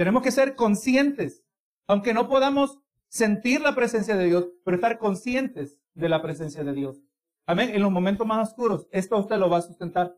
tenemos 0.00 0.22
que 0.22 0.30
ser 0.30 0.56
conscientes, 0.56 1.44
aunque 1.86 2.14
no 2.14 2.26
podamos 2.26 2.78
sentir 3.08 3.60
la 3.60 3.74
presencia 3.74 4.16
de 4.16 4.24
Dios, 4.24 4.48
pero 4.64 4.76
estar 4.76 4.96
conscientes 4.96 5.78
de 5.92 6.08
la 6.08 6.22
presencia 6.22 6.64
de 6.64 6.72
Dios. 6.72 7.02
Amén. 7.44 7.72
En 7.74 7.82
los 7.82 7.92
momentos 7.92 8.26
más 8.26 8.48
oscuros, 8.48 8.88
esto 8.92 9.18
usted 9.18 9.36
lo 9.36 9.50
va 9.50 9.58
a 9.58 9.60
sustentar. 9.60 10.16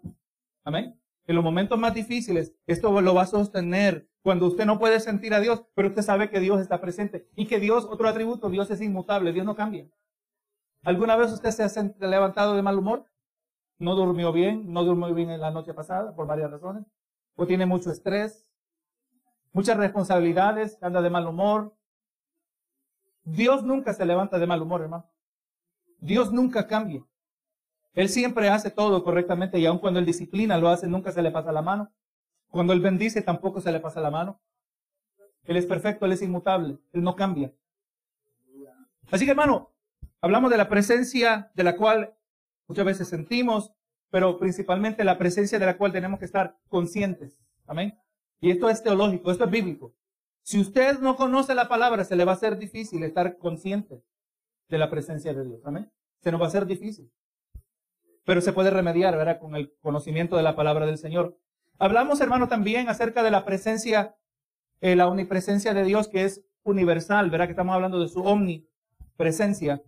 Amén. 0.63 0.97
En 1.27 1.35
los 1.35 1.43
momentos 1.43 1.81
más 1.81 1.95
difíciles, 1.95 2.55
esto 2.69 3.01
lo 3.01 3.13
va 3.13 3.23
a 3.23 3.27
sostener. 3.27 4.09
Cuando 4.23 4.47
usted 4.47 4.67
no 4.67 4.79
puede 4.79 5.01
sentir 5.01 5.35
a 5.35 5.41
Dios, 5.41 5.65
pero 5.75 5.89
usted 5.89 6.03
sabe 6.03 6.31
que 6.31 6.39
Dios 6.39 6.61
está 6.61 6.81
presente 6.81 7.29
y 7.35 7.47
que 7.47 7.59
Dios, 7.59 7.85
otro 7.91 8.09
atributo, 8.09 8.51
Dios 8.51 8.71
es 8.71 8.81
inmutable, 8.81 9.33
Dios 9.33 9.45
no 9.45 9.57
cambia. 9.57 9.91
¿Alguna 10.85 11.17
vez 11.17 11.33
usted 11.33 11.51
se 11.51 11.81
ha 11.81 12.07
levantado 12.07 12.55
de 12.55 12.63
mal 12.63 12.79
humor? 12.79 13.07
no 13.81 13.97
durmió 13.97 14.31
bien, 14.33 14.73
no 14.73 14.85
durmió 14.85 15.13
bien 15.13 15.31
en 15.31 15.41
la 15.41 15.51
noche 15.51 15.75
pasada 15.75 16.15
por 16.15 16.29
varias 16.29 16.53
razones, 16.53 16.85
o 17.35 17.49
tiene 17.49 17.67
mucho 17.67 17.91
estrés, 17.91 18.52
muchas 19.53 19.77
responsabilidades, 19.77 20.79
anda 20.83 21.01
de 21.01 21.11
mal 21.11 21.27
humor. 21.27 21.75
Dios 23.25 23.63
nunca 23.63 23.95
se 23.95 24.05
levanta 24.05 24.39
de 24.39 24.47
mal 24.47 24.63
humor, 24.63 24.83
hermano. 24.83 25.07
Dios 26.01 26.33
nunca 26.33 26.67
cambia. 26.67 27.05
Él 27.95 28.09
siempre 28.09 28.49
hace 28.49 28.71
todo 28.71 29.05
correctamente 29.05 29.59
y 29.59 29.67
aun 29.67 29.79
cuando 29.79 30.01
Él 30.01 30.07
disciplina, 30.07 30.59
lo 30.59 30.69
hace, 30.69 30.89
nunca 30.89 31.13
se 31.13 31.23
le 31.23 31.31
pasa 31.31 31.53
la 31.53 31.63
mano. 31.63 31.93
Cuando 32.49 32.73
Él 32.73 32.81
bendice, 32.81 33.23
tampoco 33.23 33.61
se 33.61 33.71
le 33.71 33.81
pasa 33.81 34.01
la 34.01 34.11
mano. 34.11 34.41
Él 35.45 35.57
es 35.57 35.67
perfecto, 35.67 36.07
Él 36.07 36.13
es 36.13 36.23
inmutable, 36.23 36.79
Él 36.93 37.03
no 37.03 37.15
cambia. 37.15 37.53
Así 39.11 39.25
que 39.25 39.33
hermano, 39.33 39.71
hablamos 40.21 40.51
de 40.51 40.57
la 40.57 40.69
presencia 40.69 41.51
de 41.55 41.65
la 41.65 41.77
cual 41.77 42.15
muchas 42.67 42.85
veces 42.85 43.09
sentimos, 43.09 43.73
pero 44.11 44.39
principalmente 44.39 45.05
la 45.05 45.19
presencia 45.19 45.59
de 45.59 45.67
la 45.67 45.77
cual 45.77 45.93
tenemos 45.93 46.19
que 46.19 46.25
estar 46.25 46.57
conscientes. 46.69 47.39
Amén. 47.67 47.99
Y 48.43 48.51
esto 48.51 48.69
es 48.69 48.83
teológico, 48.83 49.31
esto 49.31 49.45
es 49.45 49.51
bíblico. 49.51 49.95
Si 50.43 50.59
usted 50.61 50.99
no 50.99 51.15
conoce 51.15 51.55
la 51.55 51.69
palabra, 51.69 52.05
se 52.05 52.17
le 52.17 52.25
va 52.25 52.33
a 52.33 52.37
ser 52.37 52.59
difícil 52.59 53.05
estar 53.05 53.39
consciente 53.39 54.03
de 54.69 54.79
la 54.79 54.91
presencia 54.91 55.33
de 55.33 55.45
Dios. 55.45 55.61
Amén. 55.65 55.89
Se 56.19 56.33
nos 56.33 56.43
va 56.43 56.49
a 56.49 56.51
ser 56.51 56.67
difícil. 56.67 57.09
Pero 58.25 58.41
se 58.41 58.53
puede 58.53 58.71
remediar, 58.71 59.17
¿verdad? 59.17 59.39
Con 59.39 59.55
el 59.55 59.73
conocimiento 59.81 60.37
de 60.37 60.43
la 60.43 60.57
palabra 60.57 60.87
del 60.87 60.99
Señor. 60.99 61.39
Hablamos, 61.79 62.21
hermano, 62.21 62.49
también 62.49 62.89
acerca 62.89 63.23
de 63.23 63.31
la 63.31 63.45
presencia, 63.45 64.17
eh, 64.81 64.97
la 64.97 65.07
omnipresencia 65.07 65.73
de 65.73 65.85
Dios, 65.85 66.09
que 66.09 66.25
es 66.25 66.45
universal, 66.65 67.31
¿verdad? 67.31 67.47
Que 67.47 67.53
estamos 67.53 67.77
hablando 67.77 68.01
de 68.01 68.09
su 68.09 68.25
omnipresencia. 68.25 69.85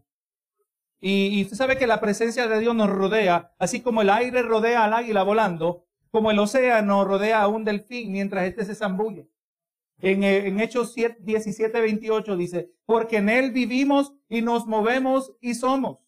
Y 1.01 1.43
usted 1.43 1.57
sabe 1.57 1.77
que 1.77 1.89
la 1.89 2.01
presencia 2.01 2.47
de 2.47 2.61
Dios 2.61 2.75
nos 2.75 2.89
rodea, 2.89 3.53
así 3.59 3.83
como 3.83 4.01
el 4.01 4.11
aire 4.11 4.43
rodea 4.43 4.85
al 4.85 4.95
águila 4.95 5.25
volando, 5.25 5.85
como 6.15 6.31
el 6.31 6.39
océano 6.39 7.05
rodea 7.05 7.43
a 7.43 7.49
un 7.49 7.65
delfín 7.65 8.13
mientras 8.13 8.45
éste 8.45 8.65
se 8.65 8.77
zambulle. 8.77 9.29
En, 9.99 10.23
eh, 10.23 10.63
Hechos 10.63 10.95
17, 10.95 11.81
28 11.81 12.37
dice, 12.37 12.71
porque 12.87 13.17
en 13.17 13.29
Él 13.29 13.51
vivimos 13.51 14.15
y 14.29 14.41
nos 14.41 14.65
movemos 14.69 15.33
y 15.41 15.55
somos. 15.55 15.99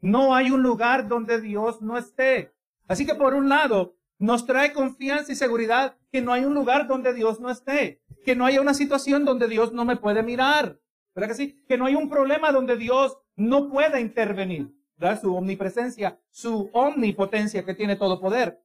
No 0.00 0.34
hay 0.34 0.50
un 0.50 0.64
lugar 0.64 1.06
donde 1.06 1.40
Dios 1.40 1.80
no 1.80 1.96
esté. 1.96 2.52
Así 2.88 3.06
que 3.06 3.14
por 3.14 3.34
un 3.34 3.48
lado, 3.48 3.94
nos 4.18 4.44
trae 4.44 4.72
confianza 4.72 5.30
y 5.30 5.36
seguridad 5.36 5.96
que 6.10 6.20
no 6.20 6.32
hay 6.32 6.44
un 6.44 6.54
lugar 6.54 6.88
donde 6.88 7.14
Dios 7.14 7.38
no 7.38 7.48
esté, 7.48 8.02
que 8.24 8.34
no 8.34 8.44
haya 8.44 8.60
una 8.60 8.74
situación 8.74 9.24
donde 9.24 9.46
Dios 9.46 9.72
no 9.72 9.84
me 9.84 9.94
puede 9.94 10.24
mirar, 10.24 10.80
¿verdad 11.14 11.28
que 11.28 11.36
sí? 11.36 11.64
Que 11.68 11.78
no 11.78 11.86
hay 11.86 11.94
un 11.94 12.08
problema 12.08 12.50
donde 12.50 12.76
Dios 12.76 13.16
no 13.36 13.70
pueda 13.70 14.00
intervenir, 14.00 14.74
¿verdad? 14.96 15.20
Su 15.20 15.36
omnipresencia, 15.36 16.18
su 16.28 16.70
omnipotencia 16.72 17.64
que 17.64 17.74
tiene 17.74 17.94
todo 17.94 18.20
poder. 18.20 18.64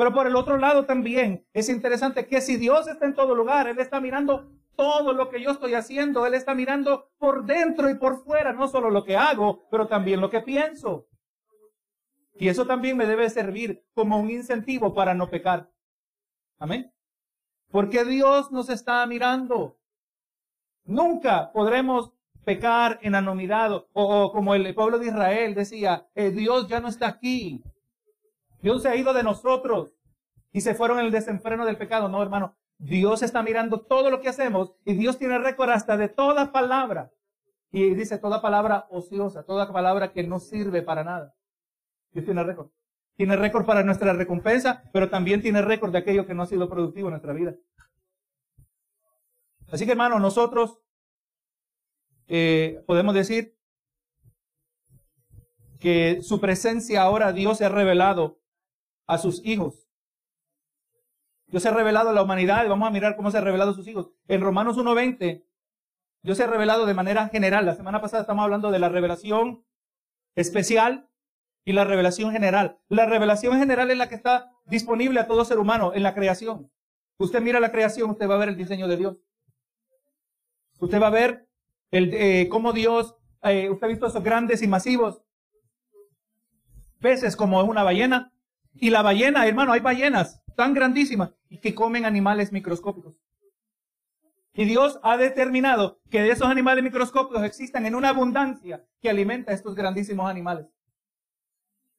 Pero 0.00 0.14
por 0.14 0.26
el 0.26 0.34
otro 0.34 0.56
lado 0.56 0.86
también 0.86 1.46
es 1.52 1.68
interesante 1.68 2.26
que 2.26 2.40
si 2.40 2.56
Dios 2.56 2.88
está 2.88 3.04
en 3.04 3.12
todo 3.12 3.34
lugar, 3.34 3.68
Él 3.68 3.78
está 3.78 4.00
mirando 4.00 4.50
todo 4.74 5.12
lo 5.12 5.28
que 5.28 5.42
yo 5.42 5.50
estoy 5.50 5.74
haciendo, 5.74 6.24
Él 6.24 6.32
está 6.32 6.54
mirando 6.54 7.10
por 7.18 7.44
dentro 7.44 7.90
y 7.90 7.96
por 7.96 8.24
fuera, 8.24 8.54
no 8.54 8.66
solo 8.66 8.88
lo 8.88 9.04
que 9.04 9.18
hago, 9.18 9.68
pero 9.70 9.88
también 9.88 10.22
lo 10.22 10.30
que 10.30 10.40
pienso. 10.40 11.06
Y 12.32 12.48
eso 12.48 12.66
también 12.66 12.96
me 12.96 13.04
debe 13.04 13.28
servir 13.28 13.84
como 13.92 14.18
un 14.18 14.30
incentivo 14.30 14.94
para 14.94 15.12
no 15.12 15.28
pecar. 15.28 15.70
Amén. 16.58 16.90
Porque 17.70 18.02
Dios 18.06 18.50
nos 18.50 18.70
está 18.70 19.04
mirando. 19.04 19.76
Nunca 20.84 21.52
podremos 21.52 22.14
pecar 22.46 22.98
en 23.02 23.16
anonimidad 23.16 23.84
o, 23.92 24.32
como 24.32 24.54
el 24.54 24.74
pueblo 24.74 24.98
de 24.98 25.08
Israel 25.08 25.54
decía, 25.54 26.08
eh, 26.14 26.30
Dios 26.30 26.68
ya 26.68 26.80
no 26.80 26.88
está 26.88 27.06
aquí. 27.06 27.62
Dios 28.62 28.82
se 28.82 28.88
ha 28.88 28.96
ido 28.96 29.12
de 29.12 29.22
nosotros 29.22 29.92
y 30.52 30.60
se 30.60 30.74
fueron 30.74 30.98
en 30.98 31.06
el 31.06 31.12
desenfreno 31.12 31.64
del 31.64 31.76
pecado. 31.76 32.08
No, 32.08 32.22
hermano. 32.22 32.56
Dios 32.78 33.22
está 33.22 33.42
mirando 33.42 33.82
todo 33.82 34.10
lo 34.10 34.20
que 34.20 34.30
hacemos 34.30 34.74
y 34.86 34.94
Dios 34.94 35.18
tiene 35.18 35.38
récord 35.38 35.68
hasta 35.70 35.98
de 35.98 36.08
toda 36.08 36.50
palabra. 36.50 37.12
Y 37.70 37.94
dice 37.94 38.18
toda 38.18 38.40
palabra 38.40 38.86
ociosa, 38.90 39.44
toda 39.44 39.70
palabra 39.70 40.12
que 40.12 40.24
no 40.24 40.40
sirve 40.40 40.82
para 40.82 41.04
nada. 41.04 41.34
Dios 42.12 42.24
tiene 42.24 42.42
récord. 42.42 42.70
Tiene 43.16 43.36
récord 43.36 43.66
para 43.66 43.82
nuestra 43.84 44.14
recompensa, 44.14 44.82
pero 44.94 45.10
también 45.10 45.42
tiene 45.42 45.60
récord 45.60 45.92
de 45.92 45.98
aquello 45.98 46.26
que 46.26 46.32
no 46.32 46.42
ha 46.42 46.46
sido 46.46 46.70
productivo 46.70 47.08
en 47.08 47.12
nuestra 47.12 47.34
vida. 47.34 47.54
Así 49.70 49.84
que 49.84 49.92
hermano, 49.92 50.18
nosotros 50.18 50.80
eh, 52.28 52.82
podemos 52.86 53.14
decir 53.14 53.56
que 55.78 56.22
su 56.22 56.40
presencia 56.40 57.02
ahora 57.02 57.32
Dios 57.32 57.58
se 57.58 57.66
ha 57.66 57.68
revelado 57.68 58.39
a 59.10 59.18
sus 59.18 59.44
hijos. 59.44 59.88
Dios 61.48 61.64
se 61.64 61.68
ha 61.68 61.72
revelado 61.72 62.10
a 62.10 62.12
la 62.12 62.22
humanidad 62.22 62.68
vamos 62.68 62.86
a 62.86 62.92
mirar 62.92 63.16
cómo 63.16 63.30
se 63.30 63.38
ha 63.38 63.40
revelado 63.40 63.72
a 63.72 63.74
sus 63.74 63.88
hijos. 63.88 64.10
En 64.28 64.40
Romanos 64.40 64.78
1.20, 64.78 65.44
Dios 66.22 66.36
se 66.36 66.44
ha 66.44 66.46
revelado 66.46 66.86
de 66.86 66.94
manera 66.94 67.28
general. 67.28 67.66
La 67.66 67.74
semana 67.74 68.00
pasada 68.00 68.22
estamos 68.22 68.44
hablando 68.44 68.70
de 68.70 68.78
la 68.78 68.88
revelación 68.88 69.64
especial 70.36 71.08
y 71.64 71.72
la 71.72 71.84
revelación 71.84 72.30
general. 72.30 72.78
La 72.88 73.06
revelación 73.06 73.58
general 73.58 73.90
es 73.90 73.98
la 73.98 74.08
que 74.08 74.14
está 74.14 74.52
disponible 74.66 75.18
a 75.18 75.26
todo 75.26 75.44
ser 75.44 75.58
humano 75.58 75.92
en 75.92 76.04
la 76.04 76.14
creación. 76.14 76.70
Usted 77.18 77.42
mira 77.42 77.58
la 77.58 77.72
creación, 77.72 78.10
usted 78.10 78.28
va 78.28 78.36
a 78.36 78.38
ver 78.38 78.50
el 78.50 78.56
diseño 78.56 78.86
de 78.86 78.96
Dios. 78.96 79.16
Usted 80.78 81.02
va 81.02 81.08
a 81.08 81.10
ver 81.10 81.48
el, 81.90 82.14
eh, 82.14 82.48
cómo 82.48 82.72
Dios, 82.72 83.16
eh, 83.42 83.68
usted 83.70 83.86
ha 83.86 83.88
visto 83.88 84.06
esos 84.06 84.22
grandes 84.22 84.62
y 84.62 84.68
masivos 84.68 85.22
peces 87.00 87.34
como 87.34 87.60
una 87.64 87.82
ballena. 87.82 88.32
Y 88.74 88.90
la 88.90 89.02
ballena, 89.02 89.46
hermano, 89.46 89.72
hay 89.72 89.80
ballenas 89.80 90.42
tan 90.56 90.74
grandísimas 90.74 91.30
que 91.62 91.74
comen 91.74 92.04
animales 92.04 92.52
microscópicos. 92.52 93.14
Y 94.52 94.64
Dios 94.64 94.98
ha 95.02 95.16
determinado 95.16 96.00
que 96.10 96.22
de 96.22 96.30
esos 96.30 96.48
animales 96.48 96.82
microscópicos 96.82 97.44
existan 97.44 97.86
en 97.86 97.94
una 97.94 98.10
abundancia 98.10 98.84
que 99.00 99.08
alimenta 99.08 99.52
a 99.52 99.54
estos 99.54 99.74
grandísimos 99.74 100.28
animales. 100.28 100.66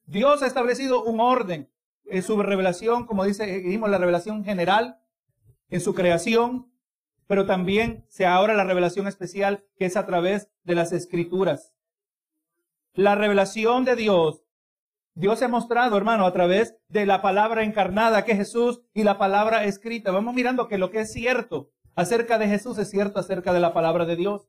Dios 0.05 0.43
ha 0.43 0.47
establecido 0.47 1.03
un 1.03 1.19
orden 1.19 1.71
en 2.05 2.23
su 2.23 2.41
revelación, 2.41 3.05
como 3.05 3.23
dice, 3.23 3.45
dijimos, 3.45 3.89
la 3.89 3.97
revelación 3.97 4.43
general, 4.43 4.99
en 5.69 5.79
su 5.79 5.93
creación, 5.93 6.71
pero 7.27 7.45
también 7.45 8.05
se 8.09 8.25
ahora 8.25 8.53
la 8.53 8.65
revelación 8.65 9.07
especial 9.07 9.63
que 9.77 9.85
es 9.85 9.95
a 9.95 10.05
través 10.05 10.49
de 10.63 10.75
las 10.75 10.91
escrituras. 10.91 11.73
La 12.93 13.15
revelación 13.15 13.85
de 13.85 13.95
Dios 13.95 14.43
Dios 15.13 15.39
se 15.39 15.45
ha 15.45 15.49
mostrado, 15.49 15.97
hermano, 15.97 16.25
a 16.25 16.31
través 16.31 16.77
de 16.87 17.05
la 17.05 17.21
palabra 17.21 17.63
encarnada 17.63 18.23
que 18.23 18.31
es 18.31 18.37
Jesús 18.37 18.81
y 18.93 19.03
la 19.03 19.17
palabra 19.17 19.65
escrita. 19.65 20.11
Vamos 20.11 20.33
mirando 20.33 20.67
que 20.67 20.77
lo 20.77 20.89
que 20.89 21.01
es 21.01 21.11
cierto 21.11 21.69
acerca 21.95 22.37
de 22.37 22.47
Jesús 22.47 22.77
es 22.77 22.89
cierto 22.89 23.19
acerca 23.19 23.51
de 23.51 23.59
la 23.59 23.73
palabra 23.73 24.05
de 24.05 24.15
Dios. 24.15 24.47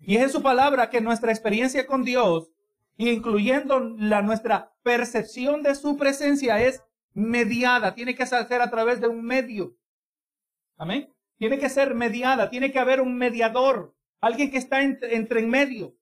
Y 0.00 0.16
es 0.16 0.22
en 0.22 0.30
su 0.30 0.42
palabra 0.42 0.90
que 0.90 1.00
nuestra 1.00 1.30
experiencia 1.30 1.86
con 1.86 2.04
Dios, 2.04 2.50
incluyendo 2.96 3.78
la, 3.80 4.22
nuestra 4.22 4.72
percepción 4.82 5.62
de 5.62 5.76
su 5.76 5.96
presencia, 5.96 6.60
es 6.60 6.82
mediada. 7.14 7.94
Tiene 7.94 8.16
que 8.16 8.26
ser 8.26 8.60
a 8.60 8.70
través 8.70 9.00
de 9.00 9.06
un 9.06 9.24
medio. 9.24 9.76
Amén. 10.76 11.12
Tiene 11.36 11.58
que 11.58 11.68
ser 11.68 11.94
mediada. 11.94 12.50
Tiene 12.50 12.72
que 12.72 12.78
haber 12.78 13.00
un 13.00 13.16
mediador. 13.16 13.94
Alguien 14.20 14.50
que 14.50 14.58
está 14.58 14.82
entre, 14.82 15.14
entre 15.14 15.40
en 15.40 15.50
medio. 15.50 15.94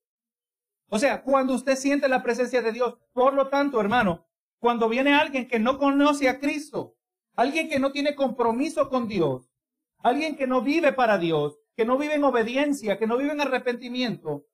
O 0.89 0.99
sea, 0.99 1.21
cuando 1.21 1.53
usted 1.53 1.75
siente 1.75 2.07
la 2.07 2.23
presencia 2.23 2.61
de 2.61 2.71
Dios, 2.71 2.97
por 3.13 3.33
lo 3.33 3.47
tanto, 3.47 3.79
hermano, 3.81 4.25
cuando 4.59 4.87
viene 4.89 5.13
alguien 5.13 5.47
que 5.47 5.59
no 5.59 5.77
conoce 5.77 6.29
a 6.29 6.39
Cristo, 6.39 6.95
alguien 7.35 7.69
que 7.69 7.79
no 7.79 7.91
tiene 7.91 8.15
compromiso 8.15 8.89
con 8.89 9.07
Dios, 9.07 9.51
alguien 9.99 10.35
que 10.35 10.47
no 10.47 10.61
vive 10.61 10.93
para 10.93 11.17
Dios, 11.17 11.59
que 11.75 11.85
no 11.85 11.97
vive 11.97 12.15
en 12.15 12.23
obediencia, 12.23 12.97
que 12.97 13.05
no 13.05 13.17
vive 13.17 13.33
en 13.33 13.41
arrepentimiento, 13.41 14.45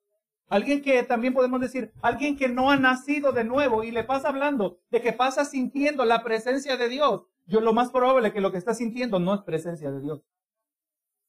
alguien 0.48 0.82
que 0.82 1.02
también 1.04 1.32
podemos 1.32 1.60
decir, 1.60 1.92
alguien 2.02 2.36
que 2.36 2.48
no 2.48 2.70
ha 2.70 2.76
nacido 2.76 3.32
de 3.32 3.44
nuevo 3.44 3.84
y 3.84 3.92
le 3.92 4.04
pasa 4.04 4.28
hablando 4.28 4.78
de 4.90 5.00
que 5.00 5.12
pasa 5.12 5.44
sintiendo 5.44 6.04
la 6.04 6.22
presencia 6.22 6.76
de 6.76 6.88
Dios, 6.88 7.22
yo 7.46 7.60
lo 7.60 7.72
más 7.72 7.90
probable 7.90 8.32
que 8.32 8.40
lo 8.40 8.50
que 8.52 8.58
está 8.58 8.74
sintiendo 8.74 9.18
no 9.20 9.34
es 9.34 9.42
presencia 9.42 9.90
de 9.90 10.00
Dios. 10.00 10.20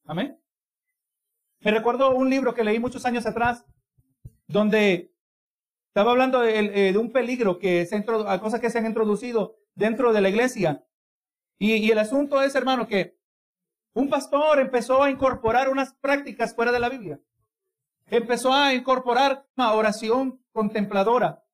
Amén. 0.06 0.40
Me 1.60 1.72
recuerdo 1.72 2.14
un 2.16 2.30
libro 2.30 2.54
que 2.54 2.64
leí 2.64 2.80
muchos 2.80 3.06
años 3.06 3.26
atrás 3.26 3.66
donde 4.48 5.16
estaba 5.88 6.12
hablando 6.12 6.42
de, 6.42 6.90
eh, 6.90 6.98
un 6.98 7.12
peligro 7.12 7.58
que 7.58 7.86
se 7.86 7.96
a 7.96 8.42
cosas 8.42 8.60
que 8.60 8.70
se 8.70 8.80
han 8.80 8.86
introducido 8.86 9.56
dentro 9.76 10.12
de 10.14 10.22
la 10.22 10.30
iglesia. 10.30 10.86
Y, 11.58 11.90
el 11.90 11.98
asunto 11.98 12.42
es, 12.42 12.54
hermano, 12.56 12.88
que 12.88 13.18
un 13.94 14.10
pastor 14.10 14.60
empezó 14.60 15.04
a 15.04 15.10
incorporar 15.10 15.70
unas 15.70 15.94
prácticas 15.94 16.54
fuera 16.54 16.72
de 16.72 16.80
la 16.80 16.90
Biblia. 16.90 17.22
Empezó 18.08 18.54
a 18.54 18.74
incorporar 18.74 19.48
una 19.56 19.74
oración 19.74 20.44
contempladora, 20.52 21.46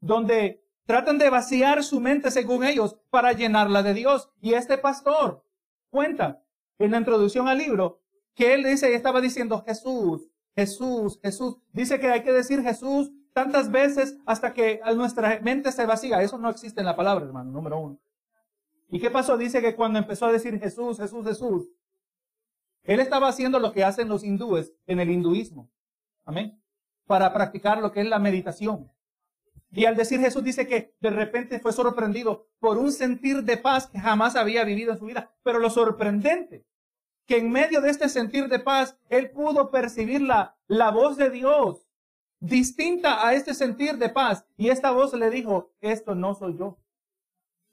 donde 0.00 0.64
tratan 0.86 1.18
de 1.18 1.30
vaciar 1.30 1.82
su 1.82 2.00
mente 2.00 2.30
según 2.30 2.64
ellos 2.64 2.96
para 3.10 3.32
llenarla 3.32 3.82
de 3.82 3.94
Dios. 3.94 4.30
Y 4.40 4.54
este 4.54 4.78
pastor 4.78 5.44
cuenta 5.90 6.44
en 6.78 6.92
la 6.92 6.98
introducción 6.98 7.48
al 7.48 7.58
libro 7.58 8.02
que 8.34 8.54
él 8.54 8.62
dice, 8.62 8.94
estaba 8.94 9.20
diciendo, 9.20 9.64
Jesús, 9.66 10.30
Jesús, 10.54 11.18
Jesús. 11.22 11.56
Dice 11.72 11.98
que 11.98 12.08
hay 12.08 12.22
que 12.22 12.32
decir 12.32 12.62
Jesús 12.62 13.10
tantas 13.32 13.70
veces 13.70 14.16
hasta 14.24 14.54
que 14.54 14.80
nuestra 14.94 15.40
mente 15.42 15.72
se 15.72 15.86
vacía. 15.86 16.22
Eso 16.22 16.38
no 16.38 16.48
existe 16.48 16.80
en 16.80 16.86
la 16.86 16.96
palabra, 16.96 17.24
hermano, 17.24 17.50
número 17.50 17.78
uno. 17.78 17.98
¿Y 18.88 19.00
qué 19.00 19.10
pasó? 19.10 19.36
Dice 19.36 19.60
que 19.60 19.74
cuando 19.74 19.98
empezó 19.98 20.26
a 20.26 20.32
decir 20.32 20.58
Jesús, 20.58 20.98
Jesús, 20.98 21.26
Jesús, 21.26 21.68
él 22.84 23.00
estaba 23.00 23.28
haciendo 23.28 23.58
lo 23.58 23.72
que 23.72 23.82
hacen 23.82 24.08
los 24.08 24.22
hindúes 24.22 24.72
en 24.86 25.00
el 25.00 25.10
hinduismo. 25.10 25.70
Amén. 26.24 26.62
Para 27.06 27.32
practicar 27.32 27.78
lo 27.78 27.92
que 27.92 28.00
es 28.00 28.08
la 28.08 28.18
meditación. 28.18 28.90
Y 29.72 29.86
al 29.86 29.96
decir 29.96 30.20
Jesús 30.20 30.44
dice 30.44 30.68
que 30.68 30.94
de 31.00 31.10
repente 31.10 31.58
fue 31.58 31.72
sorprendido 31.72 32.46
por 32.60 32.78
un 32.78 32.92
sentir 32.92 33.42
de 33.42 33.56
paz 33.56 33.88
que 33.88 33.98
jamás 33.98 34.36
había 34.36 34.62
vivido 34.64 34.92
en 34.92 34.98
su 34.98 35.06
vida. 35.06 35.34
Pero 35.42 35.58
lo 35.58 35.70
sorprendente, 35.70 36.64
que 37.26 37.38
en 37.38 37.50
medio 37.50 37.80
de 37.80 37.90
este 37.90 38.08
sentir 38.08 38.48
de 38.48 38.58
paz, 38.58 38.96
él 39.08 39.30
pudo 39.30 39.70
percibir 39.70 40.20
la, 40.20 40.56
voz 40.90 41.16
de 41.16 41.30
Dios 41.30 41.86
distinta 42.40 43.26
a 43.26 43.34
este 43.34 43.54
sentir 43.54 43.96
de 43.96 44.10
paz. 44.10 44.46
Y 44.56 44.68
esta 44.68 44.90
voz 44.90 45.14
le 45.14 45.30
dijo, 45.30 45.72
esto 45.80 46.14
no 46.14 46.34
soy 46.34 46.58
yo. 46.58 46.78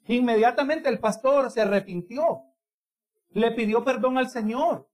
Inmediatamente 0.06 0.88
el 0.88 0.98
pastor 0.98 1.50
se 1.50 1.60
arrepintió. 1.60 2.42
Le 3.30 3.50
pidió 3.52 3.84
perdón 3.84 4.18
al 4.18 4.30
Señor. 4.30 4.88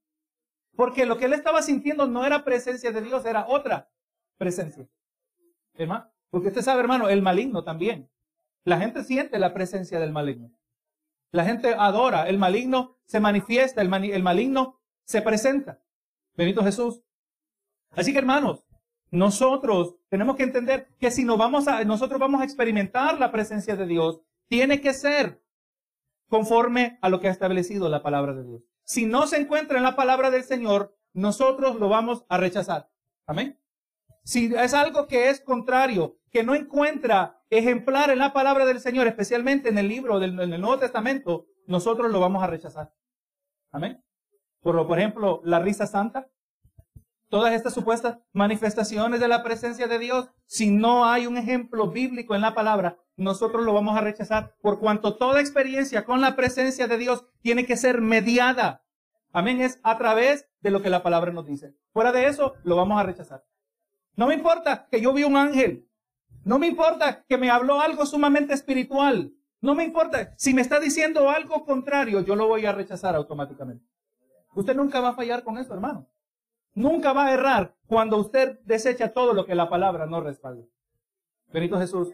Porque 0.77 1.07
lo 1.07 1.17
que 1.17 1.25
él 1.27 1.33
estaba 1.33 1.62
sintiendo 1.62 2.07
no 2.07 2.25
era 2.25 2.45
presencia 2.45 2.93
de 2.93 3.03
Dios, 3.03 3.25
era 3.25 3.47
otra 3.49 3.91
presencia. 4.37 4.88
Porque 6.31 6.49
usted 6.49 6.62
sabe, 6.62 6.81
hermano, 6.81 7.09
el 7.09 7.23
maligno 7.23 7.62
también. 7.65 8.11
La 8.65 8.79
gente 8.79 9.05
siente 9.05 9.38
la 9.38 9.55
presencia 9.55 9.99
del 9.99 10.12
maligno. 10.12 10.50
La 11.30 11.44
gente 11.44 11.75
adora, 11.78 12.28
el 12.28 12.38
maligno 12.38 12.97
se 13.04 13.20
manifiesta, 13.20 13.82
el, 13.82 13.92
el 13.92 14.23
maligno 14.23 14.80
se 15.04 15.23
presenta. 15.23 15.82
Benito 16.35 16.62
Jesús. 16.62 17.02
Así 17.90 18.12
que 18.12 18.18
hermanos, 18.18 18.64
nosotros 19.11 19.97
tenemos 20.08 20.37
que 20.37 20.42
entender 20.42 20.88
que 20.99 21.11
si 21.11 21.25
nos 21.25 21.38
vamos 21.38 21.66
a, 21.68 21.85
nosotros 21.85 22.20
vamos 22.20 22.40
a 22.40 22.44
experimentar 22.44 23.18
la 23.18 23.32
presencia 23.32 23.76
de 23.76 23.87
Dios, 23.87 24.20
tiene 24.49 24.80
que 24.80 24.92
ser 24.92 25.42
conforme 26.28 26.99
a 27.00 27.08
lo 27.08 27.20
que 27.20 27.28
ha 27.28 27.30
establecido 27.32 27.88
la 27.88 28.02
palabra 28.02 28.35
de 28.35 28.44
Dios. 28.44 28.62
Si 28.85 29.06
no 29.06 29.26
se 29.26 29.38
encuentra 29.38 29.78
en 29.78 29.85
la 29.85 29.97
palabra 29.97 30.30
del 30.30 30.44
Señor, 30.44 30.97
nosotros 31.12 31.76
lo 31.76 31.88
vamos 31.88 32.25
a 32.28 32.37
rechazar. 32.37 32.90
Amén. 33.26 33.58
Si 34.25 34.54
es 34.54 34.75
algo 34.75 35.06
que 35.06 35.30
es 35.30 35.40
contrario, 35.40 36.18
que 36.30 36.44
no 36.44 36.54
encuentra 36.54 37.38
ejemplar 37.50 38.11
en 38.11 38.19
la 38.19 38.33
palabra 38.33 38.67
del 38.67 38.81
Señor, 38.81 39.07
especialmente 39.07 39.69
en 39.69 39.78
el 39.78 39.88
libro 39.88 40.19
del 40.19 40.35
Nuevo 40.35 40.78
Testamento, 40.78 41.47
nosotros 41.67 42.11
lo 42.11 42.21
vamos 42.21 42.43
a 42.43 42.47
rechazar. 42.47 42.93
Amén. 43.71 44.02
Por, 44.61 44.87
por 44.87 44.99
ejemplo, 44.99 45.40
la 45.45 45.59
risa 45.61 45.87
santa, 45.87 46.28
todas 47.28 47.52
estas 47.52 47.75
supuestas 47.75 48.19
manifestaciones 48.33 49.21
de 49.21 49.28
la 49.28 49.43
presencia 49.43 49.87
de 49.87 49.99
Dios, 49.99 50.31
si 50.47 50.71
no 50.71 51.07
hay 51.07 51.26
un 51.26 51.37
ejemplo 51.37 51.88
bíblico 51.90 52.35
en 52.35 52.40
la 52.40 52.55
palabra, 52.55 52.99
nosotros 53.17 53.64
lo 53.64 53.73
vamos 53.73 53.97
a 53.97 54.00
rechazar, 54.00 54.55
por 54.61 54.78
cuanto 54.78 55.17
toda 55.17 55.40
experiencia 55.40 56.05
con 56.05 56.21
la 56.21 56.37
presencia 56.37 56.87
de 56.87 56.99
Dios 56.99 57.25
tiene 57.43 57.67
que 57.67 57.76
ser 57.76 58.00
mediada. 58.00 58.85
Amén, 59.33 59.61
es 59.61 59.78
a 59.83 59.99
través 59.99 60.49
de 60.61 60.71
lo 60.71 60.83
que 60.83 60.90
la 60.90 61.02
palabra 61.02 61.33
nos 61.33 61.47
dice. 61.47 61.75
Fuera 61.93 62.12
de 62.12 62.26
eso, 62.26 62.55
lo 62.64 62.76
vamos 62.76 62.99
a 62.99 63.02
rechazar. 63.02 63.45
No 64.14 64.26
me 64.26 64.35
importa 64.35 64.88
que 64.90 65.00
yo 65.00 65.12
vi 65.12 65.25
un 65.25 65.37
ángel. 65.37 65.88
No 66.45 66.59
me 66.59 66.66
importa 66.66 67.25
que 67.25 67.38
me 67.38 67.50
habló 67.50 67.80
algo 67.80 68.07
sumamente 68.07 68.54
espiritual. 68.54 69.33
No 69.61 69.75
me 69.75 69.85
importa. 69.85 70.35
Si 70.37 70.54
me 70.54 70.62
está 70.62 70.80
diciendo 70.80 71.30
algo 71.30 71.64
contrario, 71.64 72.21
yo 72.21 72.37
lo 72.37 72.47
voy 72.47 72.64
a 72.66 72.73
rechazar 72.73 73.14
automáticamente. 73.16 73.85
Usted 74.54 74.75
nunca 74.75 75.00
va 75.00 75.11
a 75.11 75.14
fallar 75.14 75.42
con 75.42 75.59
eso, 75.59 75.75
hermano. 75.75 76.09
Nunca 76.75 77.12
va 77.12 77.26
a 77.26 77.33
errar 77.33 77.75
cuando 77.87 78.18
usted 78.18 78.61
desecha 78.64 79.12
todo 79.12 79.33
lo 79.33 79.47
que 79.47 79.54
la 79.54 79.68
palabra 79.68 80.07
no 80.07 80.21
respalda. 80.21 80.64
Benito 81.52 81.78
Jesús. 81.78 82.09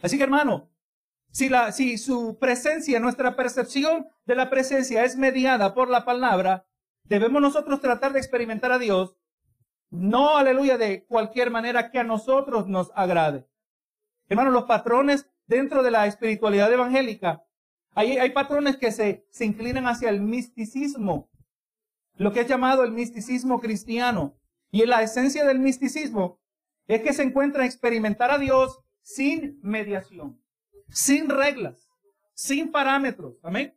Así 0.00 0.16
que 0.16 0.24
hermano, 0.24 0.70
si, 1.30 1.48
la, 1.48 1.72
si 1.72 1.98
su 1.98 2.38
presencia, 2.38 3.00
nuestra 3.00 3.36
percepción 3.36 4.06
de 4.26 4.34
la 4.36 4.50
presencia 4.50 5.04
es 5.04 5.16
mediada 5.16 5.74
por 5.74 5.88
la 5.88 6.04
palabra, 6.04 6.66
debemos 7.04 7.40
nosotros 7.40 7.80
tratar 7.80 8.12
de 8.12 8.18
experimentar 8.18 8.70
a 8.70 8.78
Dios, 8.78 9.16
no, 9.92 10.38
aleluya, 10.38 10.78
de 10.78 11.04
cualquier 11.04 11.50
manera 11.50 11.90
que 11.90 11.98
a 11.98 12.04
nosotros 12.04 12.66
nos 12.66 12.90
agrade. 12.94 13.46
Hermano, 14.26 14.50
los 14.50 14.64
patrones 14.64 15.28
dentro 15.46 15.82
de 15.82 15.90
la 15.90 16.06
espiritualidad 16.06 16.72
evangélica, 16.72 17.44
hay, 17.94 18.16
hay 18.16 18.30
patrones 18.30 18.78
que 18.78 18.90
se, 18.90 19.26
se 19.30 19.44
inclinan 19.44 19.86
hacia 19.86 20.08
el 20.08 20.22
misticismo, 20.22 21.28
lo 22.14 22.32
que 22.32 22.40
es 22.40 22.48
llamado 22.48 22.84
el 22.84 22.92
misticismo 22.92 23.60
cristiano. 23.60 24.34
Y 24.70 24.86
la 24.86 25.02
esencia 25.02 25.44
del 25.44 25.58
misticismo 25.58 26.40
es 26.86 27.02
que 27.02 27.12
se 27.12 27.22
encuentra 27.22 27.62
en 27.62 27.66
experimentar 27.66 28.30
a 28.30 28.38
Dios 28.38 28.80
sin 29.02 29.60
mediación, 29.60 30.40
sin 30.88 31.28
reglas, 31.28 31.86
sin 32.32 32.72
parámetros. 32.72 33.34
Amén. 33.42 33.76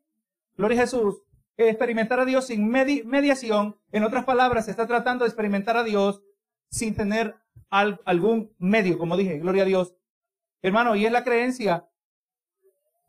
Gloria 0.56 0.78
a 0.78 0.82
Jesús. 0.84 1.25
Experimentar 1.58 2.20
a 2.20 2.26
Dios 2.26 2.48
sin 2.48 2.68
mediación, 2.70 3.78
en 3.92 4.04
otras 4.04 4.26
palabras, 4.26 4.66
se 4.66 4.72
está 4.72 4.88
tratando 4.88 5.24
de 5.24 5.30
experimentar 5.30 5.78
a 5.78 5.84
Dios 5.84 6.22
sin 6.70 6.96
tener 6.96 7.36
algún 7.70 8.54
medio, 8.58 8.98
como 8.98 9.16
dije, 9.16 9.40
gloria 9.40 9.64
a 9.64 9.68
Dios. 9.68 9.96
Hermano, 10.62 10.96
y 10.96 11.06
es 11.06 11.12
la 11.12 11.24
creencia, 11.24 11.88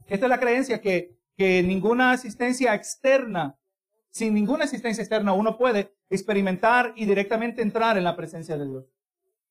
esta 0.06 0.26
es 0.26 0.30
la 0.30 0.38
creencia 0.38 0.80
que, 0.80 1.18
que 1.36 1.62
ninguna 1.62 2.12
asistencia 2.12 2.74
externa 2.74 3.58
sin 4.16 4.32
ninguna 4.32 4.64
asistencia 4.64 5.02
externa, 5.02 5.34
uno 5.34 5.58
puede 5.58 5.94
experimentar 6.08 6.94
y 6.96 7.04
directamente 7.04 7.60
entrar 7.60 7.98
en 7.98 8.04
la 8.04 8.16
presencia 8.16 8.56
de 8.56 8.66
Dios. 8.66 8.86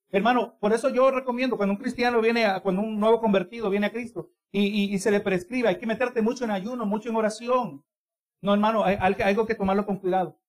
Hermano, 0.10 0.58
por 0.60 0.74
eso 0.74 0.90
yo 0.90 1.12
recomiendo 1.12 1.56
cuando 1.56 1.74
un 1.74 1.80
cristiano 1.80 2.20
viene, 2.20 2.46
a, 2.46 2.62
cuando 2.62 2.82
un 2.82 3.00
nuevo 3.00 3.22
convertido 3.22 3.70
viene 3.70 3.86
a 3.86 3.92
Cristo 3.92 4.32
y, 4.52 4.98
se 4.98 5.12
le 5.12 5.20
prescribe, 5.20 5.68
hay 5.68 5.78
que 5.78 5.86
meterte 5.86 6.24
mucho 6.24 6.46
en 6.46 6.50
ayuno, 6.50 6.88
mucho 6.88 7.10
en 7.10 7.16
oración. 7.16 7.86
No, 8.46 8.54
hermano, 8.54 8.84
hay, 8.86 8.98
algo 9.00 9.48
que 9.48 9.56
tomarlo 9.56 9.88
con 9.88 9.98
cuidado. 9.98 10.40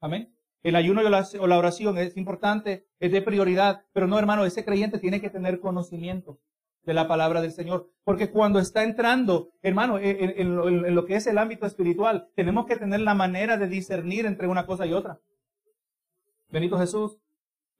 Amén. 0.00 0.34
El 0.64 0.74
ayuno 0.74 1.02
o 1.02 1.46
la, 1.46 1.58
oración 1.58 1.96
es 1.98 2.16
importante, 2.16 2.88
es 2.98 3.12
de 3.12 3.22
prioridad, 3.22 3.84
pero 3.92 4.08
no, 4.08 4.18
hermano, 4.18 4.44
ese 4.44 4.64
creyente 4.64 4.98
tiene 4.98 5.20
que 5.20 5.30
tener 5.30 5.60
conocimiento 5.60 6.40
de 6.82 6.94
la 6.94 7.06
palabra 7.06 7.40
del 7.40 7.52
Señor. 7.52 7.88
Porque 8.02 8.32
cuando 8.32 8.58
está 8.58 8.82
entrando, 8.82 9.52
hermano, 9.62 10.00
en, 10.00 10.56
lo 10.96 11.04
que 11.04 11.14
es 11.14 11.28
el 11.28 11.38
ámbito 11.38 11.64
espiritual, 11.64 12.28
tenemos 12.34 12.66
que 12.66 12.74
tener 12.74 13.00
la 13.00 13.14
manera 13.14 13.56
de 13.56 13.68
discernir 13.68 14.26
entre 14.26 14.48
una 14.48 14.66
cosa 14.66 14.84
y 14.84 14.92
otra. 14.92 15.20
Benito 16.48 16.76
Jesús. 16.76 17.18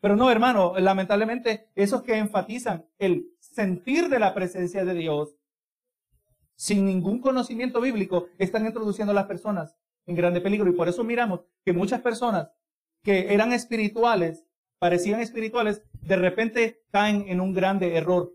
Pero 0.00 0.14
no, 0.14 0.30
hermano, 0.30 0.74
lamentablemente, 0.78 1.68
esos 1.74 2.02
que 2.02 2.16
enfatizan 2.16 2.86
el 2.98 3.26
sentir 3.40 4.08
de 4.08 4.20
la 4.20 4.34
presencia 4.34 4.84
de 4.84 4.94
Dios 4.94 5.34
sin 6.56 6.84
ningún 6.86 7.20
conocimiento 7.20 7.80
bíblico, 7.80 8.28
están 8.38 8.66
introduciendo 8.66 9.12
a 9.12 9.14
las 9.14 9.26
personas 9.26 9.76
en 10.06 10.16
grande 10.16 10.40
peligro. 10.40 10.68
Y 10.70 10.74
por 10.74 10.88
eso 10.88 11.04
miramos 11.04 11.40
que 11.64 11.72
muchas 11.72 12.00
personas 12.00 12.50
que 13.02 13.34
eran 13.34 13.52
espirituales, 13.52 14.44
parecían 14.78 15.20
espirituales, 15.20 15.82
de 16.00 16.16
repente 16.16 16.82
caen 16.90 17.24
en 17.28 17.40
un 17.40 17.52
grande 17.52 17.96
error 17.96 18.32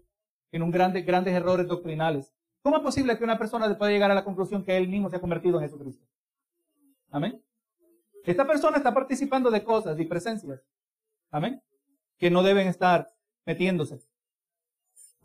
en 0.51 0.63
un 0.63 0.71
grande, 0.71 1.01
grandes 1.01 1.33
errores 1.33 1.67
doctrinales. 1.67 2.33
¿Cómo 2.61 2.77
es 2.77 2.83
posible 2.83 3.17
que 3.17 3.23
una 3.23 3.37
persona 3.37 3.77
pueda 3.77 3.91
llegar 3.91 4.11
a 4.11 4.15
la 4.15 4.23
conclusión 4.23 4.63
que 4.63 4.75
él 4.75 4.87
mismo 4.87 5.09
se 5.09 5.15
ha 5.15 5.21
convertido 5.21 5.57
en 5.57 5.65
Jesucristo? 5.65 6.05
Amén. 7.11 7.41
Esta 8.23 8.45
persona 8.45 8.77
está 8.77 8.93
participando 8.93 9.49
de 9.49 9.63
cosas 9.63 9.99
y 9.99 10.05
presencias. 10.05 10.61
Amén. 11.31 11.61
Que 12.17 12.29
no 12.29 12.43
deben 12.43 12.67
estar 12.67 13.11
metiéndose. 13.45 14.01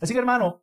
Así 0.00 0.12
que 0.12 0.18
hermano, 0.18 0.62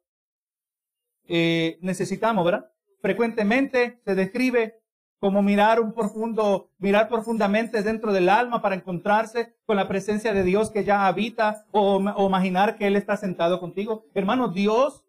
eh, 1.27 1.77
necesitamos, 1.81 2.45
¿verdad? 2.45 2.71
Frecuentemente 3.01 3.99
se 4.05 4.15
describe 4.15 4.81
como 5.21 5.43
mirar 5.43 5.79
un 5.79 5.93
profundo, 5.93 6.71
mirar 6.79 7.07
profundamente 7.07 7.83
dentro 7.83 8.11
del 8.11 8.27
alma 8.27 8.59
para 8.59 8.73
encontrarse 8.73 9.55
con 9.67 9.75
la 9.77 9.87
presencia 9.87 10.33
de 10.33 10.43
Dios 10.43 10.71
que 10.71 10.83
ya 10.83 11.05
habita 11.05 11.65
o, 11.69 11.99
imaginar 12.27 12.75
que 12.75 12.87
Él 12.87 12.95
está 12.95 13.15
sentado 13.17 13.59
contigo. 13.59 14.05
Hermano, 14.15 14.47
Dios 14.47 15.05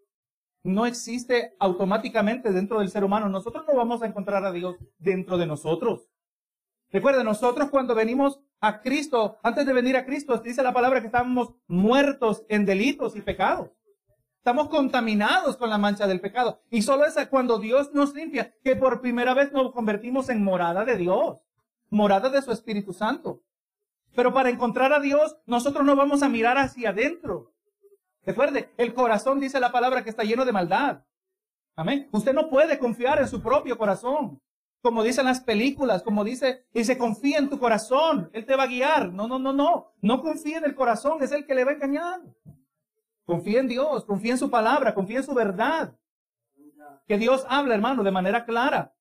no 0.65 0.85
existe 0.85 1.55
automáticamente 1.59 2.53
dentro 2.53 2.81
del 2.81 2.91
ser 2.91 3.05
humano. 3.05 3.31
Nosotros 3.31 3.65
no 3.67 3.75
vamos 3.75 4.03
a 4.03 4.07
encontrar 4.07 4.45
a 4.45 4.53
Dios 4.53 4.77
dentro 4.99 5.39
de 5.39 5.47
nosotros. 5.47 6.11
Recuerden, 6.91 7.25
nosotros 7.25 7.71
cuando 7.71 7.95
venimos 7.95 8.39
a 8.61 8.83
Cristo, 8.83 9.39
antes 9.43 9.65
de 9.65 9.73
venir 9.73 9.97
a 9.97 10.05
Cristo, 10.05 10.37
dice 10.37 10.63
la 10.63 10.75
palabra 10.75 11.01
que 11.01 11.07
estábamos 11.07 11.55
muertos 11.67 12.45
en 12.51 12.67
delitos 12.67 13.17
y 13.17 13.23
pecados. 13.23 13.71
Estamos 14.43 14.71
contaminados 14.71 15.57
con 15.57 15.71
la 15.71 15.79
mancha 15.79 16.09
del 16.09 16.21
pecado. 16.21 16.63
Y 16.69 16.83
solo 16.83 17.05
es 17.05 17.15
cuando 17.29 17.61
Dios 17.61 17.95
nos 17.95 18.13
limpia 18.13 18.53
que 18.65 18.75
por 18.75 19.01
primera 19.01 19.35
vez 19.35 19.53
nos 19.53 19.71
convertimos 19.71 20.29
en 20.31 20.43
morada 20.43 20.85
de 20.85 20.97
Dios, 20.97 21.39
morada 21.91 22.29
de 22.29 22.43
su 22.43 22.51
Espíritu 22.51 22.93
Santo. 22.93 23.41
Pero 24.17 24.35
para 24.35 24.51
encontrar 24.51 24.93
a 24.93 24.99
Dios, 24.99 25.37
nosotros 25.47 25.87
no 25.87 25.95
vamos 25.95 26.25
a 26.25 26.29
mirar 26.29 26.59
hacia 26.59 26.91
adentro. 26.91 27.53
Recuerde, 28.27 28.73
el 28.79 28.95
corazón 28.95 29.39
dice 29.39 29.61
la 29.61 29.71
palabra 29.71 30.03
que 30.03 30.11
está 30.11 30.25
lleno 30.25 30.45
de 30.45 30.51
maldad. 30.51 31.05
Amén. 31.77 32.09
Usted 32.11 32.35
no 32.35 32.51
puede 32.51 32.81
confiar 32.81 33.21
en 33.21 33.29
su 33.29 33.41
propio 33.41 33.79
corazón. 33.79 34.41
Como 34.83 35.05
dicen 35.05 35.27
las 35.27 35.41
películas, 35.41 36.03
como 36.03 36.25
dice, 36.25 36.67
dice, 36.75 36.99
confía 36.99 37.39
en 37.39 37.49
tu 37.49 37.61
corazón, 37.61 38.29
Él 38.33 38.45
te 38.45 38.57
va 38.57 38.65
a 38.65 38.67
guiar. 38.67 39.13
No, 39.13 39.29
no, 39.29 39.39
no, 39.39 39.53
no. 39.53 39.93
No 40.01 40.21
confíe 40.21 40.57
en 40.57 40.65
el 40.65 40.75
corazón, 40.75 41.23
es 41.23 41.31
el 41.31 41.47
que 41.47 41.55
le 41.55 41.63
va 41.63 41.71
a 41.71 41.75
engañar. 41.75 42.23
Confía 43.25 43.61
en 43.61 43.69
Dios, 43.69 44.05
confía 44.05 44.33
en 44.33 44.39
su 44.39 44.51
palabra, 44.51 44.95
confía 44.95 45.19
en 45.19 45.25
su 45.25 45.35
verdad. 45.35 45.97
Que 47.07 47.19
Dios 47.19 47.47
habla, 47.49 47.75
hermano, 47.75 48.03
de 48.03 48.11
manera 48.11 48.45
clara. 48.45 48.95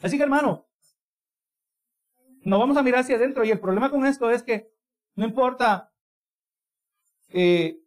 Así 0.00 0.16
que, 0.16 0.22
hermano, 0.22 0.66
no 2.42 2.58
vamos 2.58 2.76
a 2.76 2.82
mirar 2.82 3.00
hacia 3.00 3.16
adentro. 3.16 3.44
Y 3.44 3.50
el 3.50 3.60
problema 3.60 3.90
con 3.90 4.06
esto 4.06 4.30
es 4.30 4.42
que 4.42 4.70
no 5.14 5.24
importa 5.24 5.92
eh, 7.30 7.80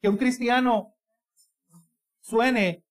que 0.00 0.08
un 0.08 0.16
cristiano 0.16 0.94
suene, 2.20 2.84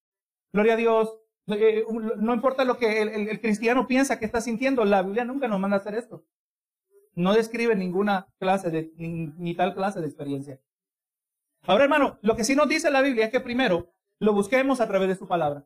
gloria 0.51 0.73
a 0.73 0.77
Dios, 0.77 1.19
eh, 1.47 1.85
no 2.17 2.33
importa 2.33 2.63
lo 2.63 2.77
que 2.77 3.01
el, 3.01 3.41
cristiano 3.41 3.87
piensa 3.87 4.19
que 4.19 4.25
está 4.25 4.41
sintiendo, 4.41 4.85
la 4.85 5.01
Biblia 5.01 5.25
nunca 5.25 5.47
nos 5.47 5.59
manda 5.59 5.77
a 5.77 5.79
hacer 5.79 5.95
esto. 5.95 6.25
No 7.15 7.33
describe 7.33 7.75
ninguna 7.75 8.27
clase 8.39 8.69
de, 8.69 8.91
ni, 8.95 9.55
tal 9.55 9.73
clase 9.73 9.99
de 9.99 10.07
experiencia. 10.07 10.59
Ahora, 11.65 11.83
hermano, 11.83 12.19
lo 12.21 12.35
que 12.35 12.43
sí 12.43 12.55
nos 12.55 12.67
dice 12.67 12.89
la 12.89 13.01
Biblia 13.01 13.25
es 13.25 13.31
que 13.31 13.39
primero 13.39 13.93
lo 14.19 14.33
busquemos 14.33 14.81
a 14.81 14.87
través 14.87 15.09
de 15.09 15.15
su 15.15 15.27
palabra. 15.27 15.65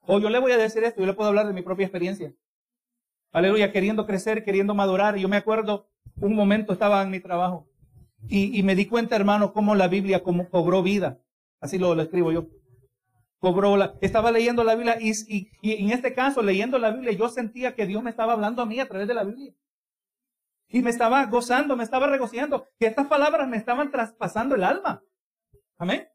O 0.00 0.18
yo 0.18 0.30
le 0.30 0.38
voy 0.38 0.52
a 0.52 0.56
decir 0.56 0.84
esto, 0.84 1.00
yo 1.00 1.06
le 1.06 1.14
puedo 1.14 1.28
hablar 1.28 1.46
de 1.46 1.52
mi 1.52 1.62
propia 1.62 1.86
experiencia. 1.86 2.34
Aleluya, 3.32 3.72
queriendo 3.72 4.06
crecer, 4.06 4.44
queriendo 4.44 4.74
madurar. 4.74 5.16
Yo 5.16 5.28
me 5.28 5.36
acuerdo, 5.36 5.88
un 6.16 6.34
momento 6.34 6.72
estaba 6.72 7.02
en 7.02 7.10
mi 7.10 7.20
trabajo 7.20 7.68
y, 8.28 8.62
me 8.62 8.74
di 8.74 8.86
cuenta, 8.86 9.16
hermano, 9.16 9.52
cómo 9.52 9.74
la 9.74 9.88
Biblia 9.88 10.22
cobró 10.22 10.82
vida. 10.82 11.20
Así 11.60 11.78
lo, 11.78 11.94
lo 11.94 12.02
escribo 12.02 12.32
yo 12.32 12.48
cobró 13.42 13.76
la, 13.76 13.98
estaba 14.00 14.30
leyendo 14.30 14.62
la 14.62 14.76
Biblia 14.76 14.98
y, 15.00 15.10
y, 15.28 15.50
en 15.62 15.90
este 15.90 16.14
caso, 16.14 16.42
leyendo 16.42 16.78
la 16.78 16.92
Biblia, 16.92 17.10
yo 17.10 17.28
sentía 17.28 17.74
que 17.74 17.86
Dios 17.86 18.00
me 18.00 18.10
estaba 18.10 18.34
hablando 18.34 18.62
a 18.62 18.66
mí 18.66 18.78
a 18.78 18.86
través 18.86 19.08
de 19.08 19.14
la 19.14 19.24
Biblia. 19.24 19.52
Y 20.72 20.82
me 20.82 20.90
estaba 20.90 21.24
gozando, 21.26 21.76
me 21.76 21.84
estaba 21.84 22.06
regocijando, 22.06 22.66
que 22.78 22.86
estas 22.86 23.06
palabras 23.06 23.46
me 23.46 23.58
estaban 23.58 23.90
traspasando 23.90 24.54
el 24.54 24.64
alma. 24.64 25.02
Amén. 25.78 26.08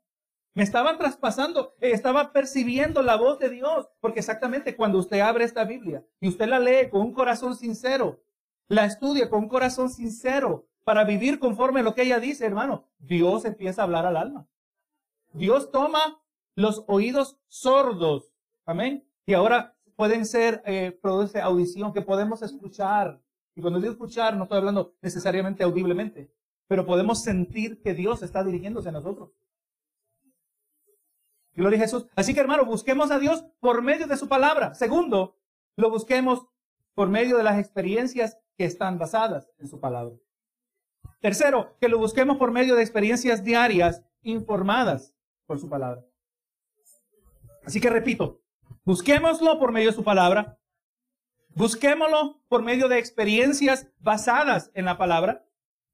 Me 0.55 0.63
estaban 0.63 0.97
traspasando, 0.97 1.75
eh, 1.79 1.91
estaba 1.91 2.33
percibiendo 2.33 3.03
la 3.03 3.15
voz 3.15 3.37
de 3.37 3.49
Dios, 3.49 3.87
porque 3.99 4.19
exactamente 4.19 4.75
cuando 4.75 4.97
usted 4.97 5.19
abre 5.19 5.45
esta 5.45 5.63
Biblia 5.63 6.03
y 6.19 6.27
usted 6.27 6.47
la 6.47 6.57
lee 6.57 6.89
con 6.89 7.01
un 7.01 7.13
corazón 7.13 7.55
sincero, 7.55 8.23
la 8.67 8.85
estudia 8.85 9.29
con 9.29 9.43
un 9.43 9.49
corazón 9.49 9.91
sincero 9.91 10.67
para 10.83 11.03
vivir 11.03 11.37
conforme 11.37 11.81
a 11.81 11.83
lo 11.83 11.93
que 11.93 12.01
ella 12.01 12.19
dice, 12.19 12.45
hermano, 12.45 12.87
Dios 12.97 13.45
empieza 13.45 13.81
a 13.81 13.85
hablar 13.85 14.07
al 14.07 14.17
alma. 14.17 14.47
Dios 15.33 15.69
toma 15.69 16.19
los 16.55 16.83
oídos 16.87 17.37
sordos. 17.47 18.33
Amén. 18.65 19.07
Y 19.27 19.35
ahora 19.35 19.75
pueden 19.95 20.25
ser, 20.25 20.63
eh, 20.65 20.97
produce 20.99 21.39
audición, 21.39 21.93
que 21.93 22.01
podemos 22.01 22.41
escuchar. 22.41 23.21
Y 23.57 23.61
cuando 23.61 23.79
digo 23.79 23.91
escuchar, 23.91 24.37
no 24.37 24.43
estoy 24.43 24.59
hablando 24.59 24.93
necesariamente 25.01 25.63
audiblemente, 25.63 26.31
pero 26.67 26.85
podemos 26.85 27.23
sentir 27.23 27.81
que 27.81 27.95
Dios 27.95 28.21
está 28.21 28.43
dirigiéndose 28.43 28.89
a 28.89 28.91
nosotros. 28.91 29.31
Gloria 31.55 31.79
a 31.79 31.81
Jesús. 31.81 32.05
Así 32.15 32.35
que 32.35 32.39
hermano, 32.39 32.65
busquemos 32.65 33.09
a 33.09 33.17
Dios 33.17 33.43
por 33.59 33.81
medio 33.81 34.05
de 34.05 34.15
su 34.15 34.27
palabra. 34.27 34.75
Segundo, 34.75 35.39
lo 35.75 35.89
busquemos 35.89 36.45
por 36.93 37.09
medio 37.09 37.35
de 37.35 37.43
las 37.43 37.57
experiencias 37.57 38.37
que 38.55 38.65
están 38.65 38.99
basadas 38.99 39.49
en 39.57 39.67
su 39.67 39.79
palabra. 39.79 40.15
Tercero, 41.19 41.75
que 41.81 41.89
lo 41.89 41.97
busquemos 41.97 42.37
por 42.37 42.51
medio 42.51 42.75
de 42.75 42.83
experiencias 42.83 43.43
diarias 43.43 44.03
informadas 44.21 45.15
por 45.47 45.59
su 45.59 45.67
palabra. 45.67 46.05
Así 47.65 47.81
que 47.81 47.89
repito, 47.89 48.39
busquémoslo 48.85 49.57
por 49.57 49.71
medio 49.71 49.89
de 49.89 49.95
su 49.95 50.03
palabra, 50.03 50.59
busquémoslo 51.57 52.39
por 52.49 52.61
medio 52.61 52.87
de 52.87 52.99
experiencias 52.99 53.87
basadas 53.99 54.69
en 54.75 54.85
la 54.85 54.99
palabra, 54.99 55.43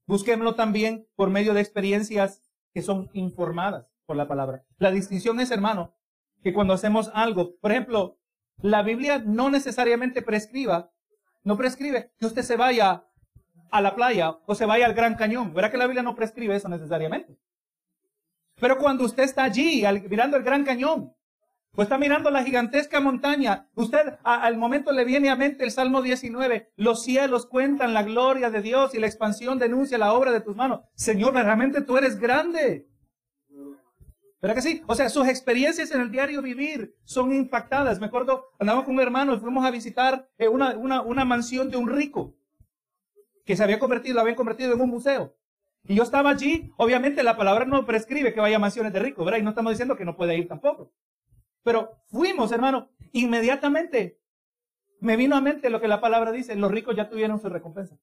busquémoslo 0.06 0.56
también 0.56 1.08
por 1.16 1.30
medio 1.30 1.54
de 1.54 1.62
experiencias 1.62 2.44
que 2.74 2.82
son 2.82 3.10
informadas 3.14 3.88
por 4.06 4.18
la 4.18 4.28
palabra. 4.28 4.66
La 4.78 4.92
distinción 4.92 5.40
es, 5.40 5.52
hermano, 5.52 5.96
que 6.44 6.52
cuando 6.52 6.74
hacemos 6.74 7.10
algo, 7.14 7.56
por 7.62 7.72
ejemplo, 7.72 8.20
la 8.58 8.84
Biblia 8.84 9.24
no 9.26 9.50
necesariamente 9.50 10.22
prescriba, 10.22 10.92
no 11.44 11.56
prescribe 11.56 12.12
que 12.20 12.26
usted 12.26 12.42
se 12.42 12.58
vaya 12.58 13.06
a 13.72 13.82
la 13.82 13.96
playa 13.96 14.38
o 14.46 14.56
se 14.56 14.66
vaya 14.66 14.86
al 14.86 14.94
Gran 14.94 15.16
Cañón. 15.16 15.54
¿Verdad 15.54 15.72
que 15.72 15.78
la 15.78 15.88
Biblia 15.88 16.04
no 16.04 16.14
prescribe 16.16 16.58
eso 16.58 16.68
necesariamente? 16.68 17.38
Pero 18.60 18.78
cuando 18.78 19.06
usted 19.06 19.24
está 19.24 19.46
allí 19.46 19.82
mirando 20.10 20.36
el 20.36 20.44
Gran 20.44 20.66
Cañón, 20.66 21.16
pues 21.74 21.88
está 21.88 21.98
mirando 21.98 22.30
la 22.30 22.44
gigantesca 22.44 23.00
montaña. 23.00 23.68
Usted 23.74 24.18
al 24.24 24.58
momento 24.58 24.92
le 24.92 25.06
viene 25.06 25.32
a 25.32 25.36
mente 25.36 25.64
el 25.64 25.72
Salmo 25.72 26.04
19. 26.04 26.72
Los 26.76 27.04
cielos 27.04 27.48
cuentan 27.48 27.96
la 27.96 28.04
gloria 28.04 28.52
de 28.52 28.62
Dios 28.62 28.94
y 28.94 29.00
la 29.00 29.08
expansión 29.08 29.58
denuncia 29.58 29.98
la 29.98 30.14
obra 30.14 30.32
de 30.32 30.42
tus 30.42 30.56
manos. 30.56 30.82
Señor, 30.94 31.34
realmente 31.34 31.82
tú 31.82 31.98
eres 31.98 32.20
grande. 32.20 32.88
¿Verdad 34.40 34.56
que 34.56 34.62
sí? 34.62 34.84
O 34.86 34.94
sea, 34.94 35.10
sus 35.10 35.28
experiencias 35.28 35.90
en 35.92 36.02
el 36.02 36.12
diario 36.12 36.44
vivir 36.44 36.96
son 37.06 37.34
impactadas. 37.34 38.00
Me 38.00 38.06
acuerdo, 38.06 38.52
andamos 38.60 38.84
con 38.84 38.94
un 38.94 39.02
hermano 39.02 39.34
y 39.34 39.40
fuimos 39.40 39.66
a 39.66 39.72
visitar 39.72 40.30
eh, 40.38 40.50
una, 40.50 40.76
una, 40.76 41.26
mansión 41.26 41.72
de 41.72 41.78
un 41.78 41.90
rico 41.90 42.36
que 43.46 43.56
se 43.56 43.64
había 43.64 43.80
convertido, 43.80 44.16
la 44.16 44.22
habían 44.22 44.36
convertido 44.36 44.74
en 44.74 44.82
un 44.82 44.90
museo. 44.90 45.34
Y 45.86 45.96
yo 45.96 46.04
estaba 46.04 46.30
allí, 46.30 46.72
obviamente 46.78 47.24
la 47.24 47.36
palabra 47.36 47.66
no 47.66 47.86
prescribe 47.86 48.34
que 48.34 48.42
vaya 48.42 48.58
a 48.58 48.60
mansiones 48.60 48.94
de 48.94 49.00
ricos, 49.00 49.26
¿verdad? 49.26 49.40
Y 49.40 49.44
no 49.44 49.50
estamos 49.50 49.72
diciendo 49.72 49.96
que 49.96 50.06
no 50.06 50.16
puede 50.16 50.38
ir 50.38 50.48
tampoco. 50.48 50.92
Pero 51.64 52.04
fuimos, 52.08 52.52
hermano, 52.52 52.90
inmediatamente 53.14 54.20
me 55.00 55.18
vino 55.18 55.36
a 55.36 55.42
mente 55.42 55.70
lo 55.70 55.82
que 55.82 55.88
la 55.88 56.02
palabra 56.02 56.32
dice, 56.32 56.56
los 56.56 56.72
ricos 56.72 56.96
ya 56.96 57.10
tuvieron 57.10 57.40
su 57.40 57.50
recompensa. 57.50 57.98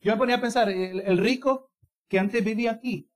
Yo 0.00 0.12
me 0.12 0.18
ponía 0.18 0.36
a 0.36 0.40
pensar, 0.40 0.68
el, 0.68 1.18
rico 1.18 1.70
que 2.08 2.18
antes 2.18 2.44
vivía 2.44 2.72
aquí, 2.72 3.10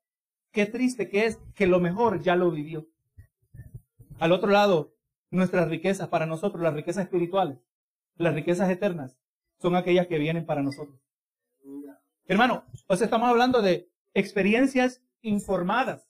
qué 0.53 0.65
triste 0.65 1.11
que 1.11 1.27
es 1.27 1.39
que 1.55 1.67
lo 1.67 1.81
mejor 1.81 2.23
ya 2.23 2.35
lo 2.35 2.51
vivió. 2.51 2.89
Al 4.19 4.33
otro 4.33 4.51
lado, 4.51 4.95
nuestras 5.31 5.69
riquezas 5.69 6.09
para 6.09 6.25
nosotros, 6.25 6.63
las 6.63 6.73
riquezas 6.73 7.05
espirituales, 7.05 7.59
las 8.17 8.35
riquezas 8.35 8.71
eternas, 8.71 9.19
son 9.61 9.77
aquellas 9.77 10.07
que 10.07 10.19
vienen 10.19 10.47
para 10.47 10.63
nosotros. 10.63 10.99
Hermano, 12.27 12.65
pues 12.87 13.03
estamos 13.03 13.29
hablando 13.29 13.61
de 13.61 13.91
experiencias 14.15 15.03
informadas 15.21 16.08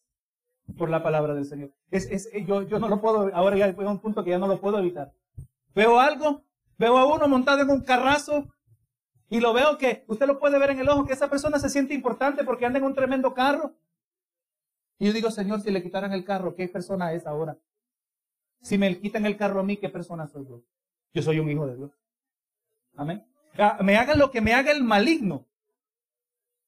por 0.77 0.91
la 0.91 1.03
palabra 1.03 1.35
del 1.35 1.45
Señor. 1.45 1.71
Es, 1.91 2.07
es, 2.11 2.31
yo, 2.47 2.63
yo 2.63 2.79
no 2.79 2.89
lo 2.89 3.01
puedo, 3.01 3.31
ahora 3.35 3.57
ya 3.57 3.67
a 3.67 3.91
un 3.91 4.01
punto 4.01 4.23
que 4.25 4.31
ya 4.31 4.39
no 4.39 4.47
lo 4.47 4.61
puedo 4.61 4.79
evitar. 4.79 5.13
Veo 5.75 5.99
algo, 5.99 6.43
veo 6.77 6.99
a 6.99 7.15
uno 7.15 7.29
montado 7.29 7.63
en 7.63 7.71
un 7.71 7.83
carrazo 7.83 8.47
y 9.31 9.41
lo 9.41 9.53
veo 9.53 9.79
que 9.79 10.05
usted 10.09 10.27
lo 10.27 10.39
puede 10.39 10.59
ver 10.59 10.71
en 10.71 10.81
el 10.81 10.89
ojo, 10.89 11.07
que 11.07 11.13
esa 11.13 11.29
persona 11.29 11.59
se 11.59 11.69
siente 11.69 11.95
importante 11.95 12.45
porque 12.45 12.67
anda 12.67 12.79
en 12.79 12.85
un 12.85 12.95
tremendo 12.95 13.35
carro. 13.35 13.75
Y 14.99 15.07
yo 15.07 15.13
digo, 15.13 15.31
Señor, 15.31 15.61
si 15.61 15.71
le 15.71 15.83
quitaran 15.83 16.13
el 16.13 16.25
carro, 16.25 16.55
¿qué 16.55 16.69
persona 16.69 17.13
es 17.13 17.27
ahora? 17.27 17.57
Si 18.61 18.79
me 18.79 18.99
quitan 18.99 19.27
el 19.27 19.37
carro 19.37 19.61
a 19.61 19.63
mí, 19.63 19.77
¿qué 19.77 19.89
persona 19.89 20.27
soy 20.27 20.47
yo? 20.47 20.63
Yo 21.15 21.23
soy 21.23 21.39
un 21.39 21.51
hijo 21.51 21.67
de 21.67 21.77
Dios. 21.77 21.93
Amén. 22.97 23.25
Ah, 23.57 23.79
me 23.83 23.97
haga 23.97 24.15
lo 24.15 24.31
que 24.31 24.41
me 24.41 24.55
haga 24.55 24.73
el 24.73 24.83
maligno. 24.83 25.47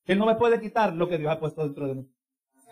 Él 0.04 0.18
no 0.18 0.26
me 0.26 0.36
puede 0.36 0.60
quitar 0.60 0.94
lo 0.94 1.08
que 1.08 1.18
Dios 1.18 1.32
ha 1.32 1.40
puesto 1.40 1.62
dentro 1.64 1.86
de 1.88 1.94
mí. 1.96 2.10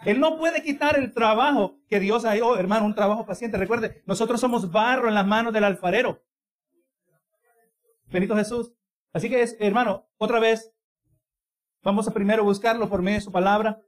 Él 0.05 0.21
no 0.21 0.39
puede 0.39 0.63
quitar 0.63 0.99
el 0.99 1.13
trabajo 1.13 1.79
que 1.89 2.01
Dios 2.01 2.25
ha 2.25 2.37
hecho, 2.37 2.57
hermano, 2.57 2.87
un 2.87 2.95
trabajo 2.95 3.27
paciente. 3.27 3.57
Recuerde, 3.57 4.03
nosotros 4.07 4.41
somos 4.41 4.71
barro 4.71 5.09
en 5.09 5.15
las 5.15 5.27
manos 5.27 5.53
del 5.53 5.65
alfarero. 5.65 6.23
Benito 8.07 8.37
Jesús. 8.37 8.73
Así 9.13 9.29
que, 9.29 9.45
hermano, 9.61 10.09
otra 10.17 10.39
vez, 10.39 10.73
vamos 11.83 12.07
a 12.09 12.13
primero 12.13 12.45
buscarlo 12.45 12.89
por 12.89 13.03
medio 13.03 13.19
de 13.19 13.25
su 13.25 13.33
palabra. 13.33 13.83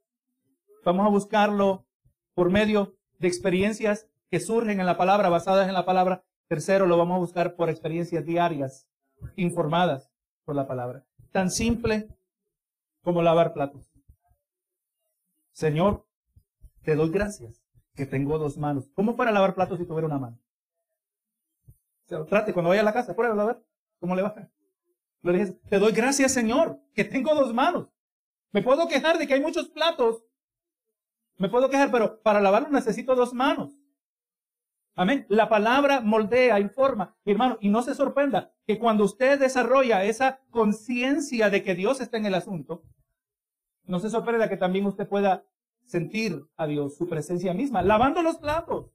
Vamos 0.84 1.06
a 1.06 1.10
buscarlo 1.10 1.86
por 2.34 2.50
medio 2.50 2.96
de 3.18 3.28
experiencias 3.28 4.08
que 4.30 4.40
surgen 4.40 4.80
en 4.80 4.86
la 4.86 4.96
palabra, 4.96 5.28
basadas 5.28 5.68
en 5.68 5.74
la 5.74 5.84
palabra. 5.84 6.24
Tercero, 6.48 6.86
lo 6.86 6.96
vamos 6.96 7.16
a 7.16 7.20
buscar 7.20 7.54
por 7.54 7.68
experiencias 7.68 8.24
diarias, 8.24 8.88
informadas 9.36 10.10
por 10.44 10.56
la 10.56 10.66
palabra. 10.66 11.04
Tan 11.32 11.50
simple 11.50 12.08
como 13.02 13.22
lavar 13.22 13.52
platos. 13.52 13.89
Señor, 15.52 16.06
te 16.82 16.94
doy 16.94 17.10
gracias 17.10 17.62
que 17.94 18.06
tengo 18.06 18.38
dos 18.38 18.56
manos. 18.56 18.90
¿Cómo 18.94 19.16
para 19.16 19.30
lavar 19.30 19.54
platos 19.54 19.78
si 19.78 19.86
tuviera 19.86 20.06
una 20.06 20.18
mano? 20.18 20.38
trate 22.28 22.52
cuando 22.52 22.70
vaya 22.70 22.80
a 22.80 22.84
la 22.84 22.92
casa, 22.92 23.14
pruébalo 23.14 23.42
a 23.42 23.46
ver 23.46 23.64
cómo 24.00 24.16
le 24.16 24.22
va. 24.22 24.34
Le 25.22 25.32
dije, 25.32 25.52
te 25.68 25.78
doy 25.78 25.92
gracias, 25.92 26.32
Señor, 26.32 26.80
que 26.94 27.04
tengo 27.04 27.34
dos 27.34 27.54
manos. 27.54 27.88
Me 28.52 28.62
puedo 28.62 28.88
quejar 28.88 29.18
de 29.18 29.26
que 29.26 29.34
hay 29.34 29.40
muchos 29.40 29.68
platos. 29.68 30.24
Me 31.36 31.48
puedo 31.48 31.70
quejar, 31.70 31.90
pero 31.90 32.20
para 32.22 32.40
lavarlo 32.40 32.70
necesito 32.70 33.14
dos 33.14 33.32
manos. 33.32 33.76
Amén. 34.94 35.24
La 35.28 35.48
palabra 35.48 36.00
moldea, 36.00 36.58
informa. 36.58 37.16
Hermano, 37.24 37.58
y 37.60 37.68
no 37.68 37.82
se 37.82 37.94
sorprenda 37.94 38.52
que 38.66 38.78
cuando 38.78 39.04
usted 39.04 39.38
desarrolla 39.38 40.04
esa 40.04 40.40
conciencia 40.50 41.48
de 41.48 41.62
que 41.62 41.74
Dios 41.74 42.00
está 42.00 42.16
en 42.16 42.26
el 42.26 42.34
asunto, 42.34 42.82
no 43.90 44.00
se 44.00 44.08
sorprenda 44.08 44.48
que 44.48 44.56
también 44.56 44.86
usted 44.86 45.06
pueda 45.06 45.44
sentir 45.84 46.46
a 46.56 46.66
Dios, 46.66 46.96
su 46.96 47.08
presencia 47.08 47.52
misma, 47.52 47.82
lavando 47.82 48.22
los 48.22 48.36
platos. 48.36 48.86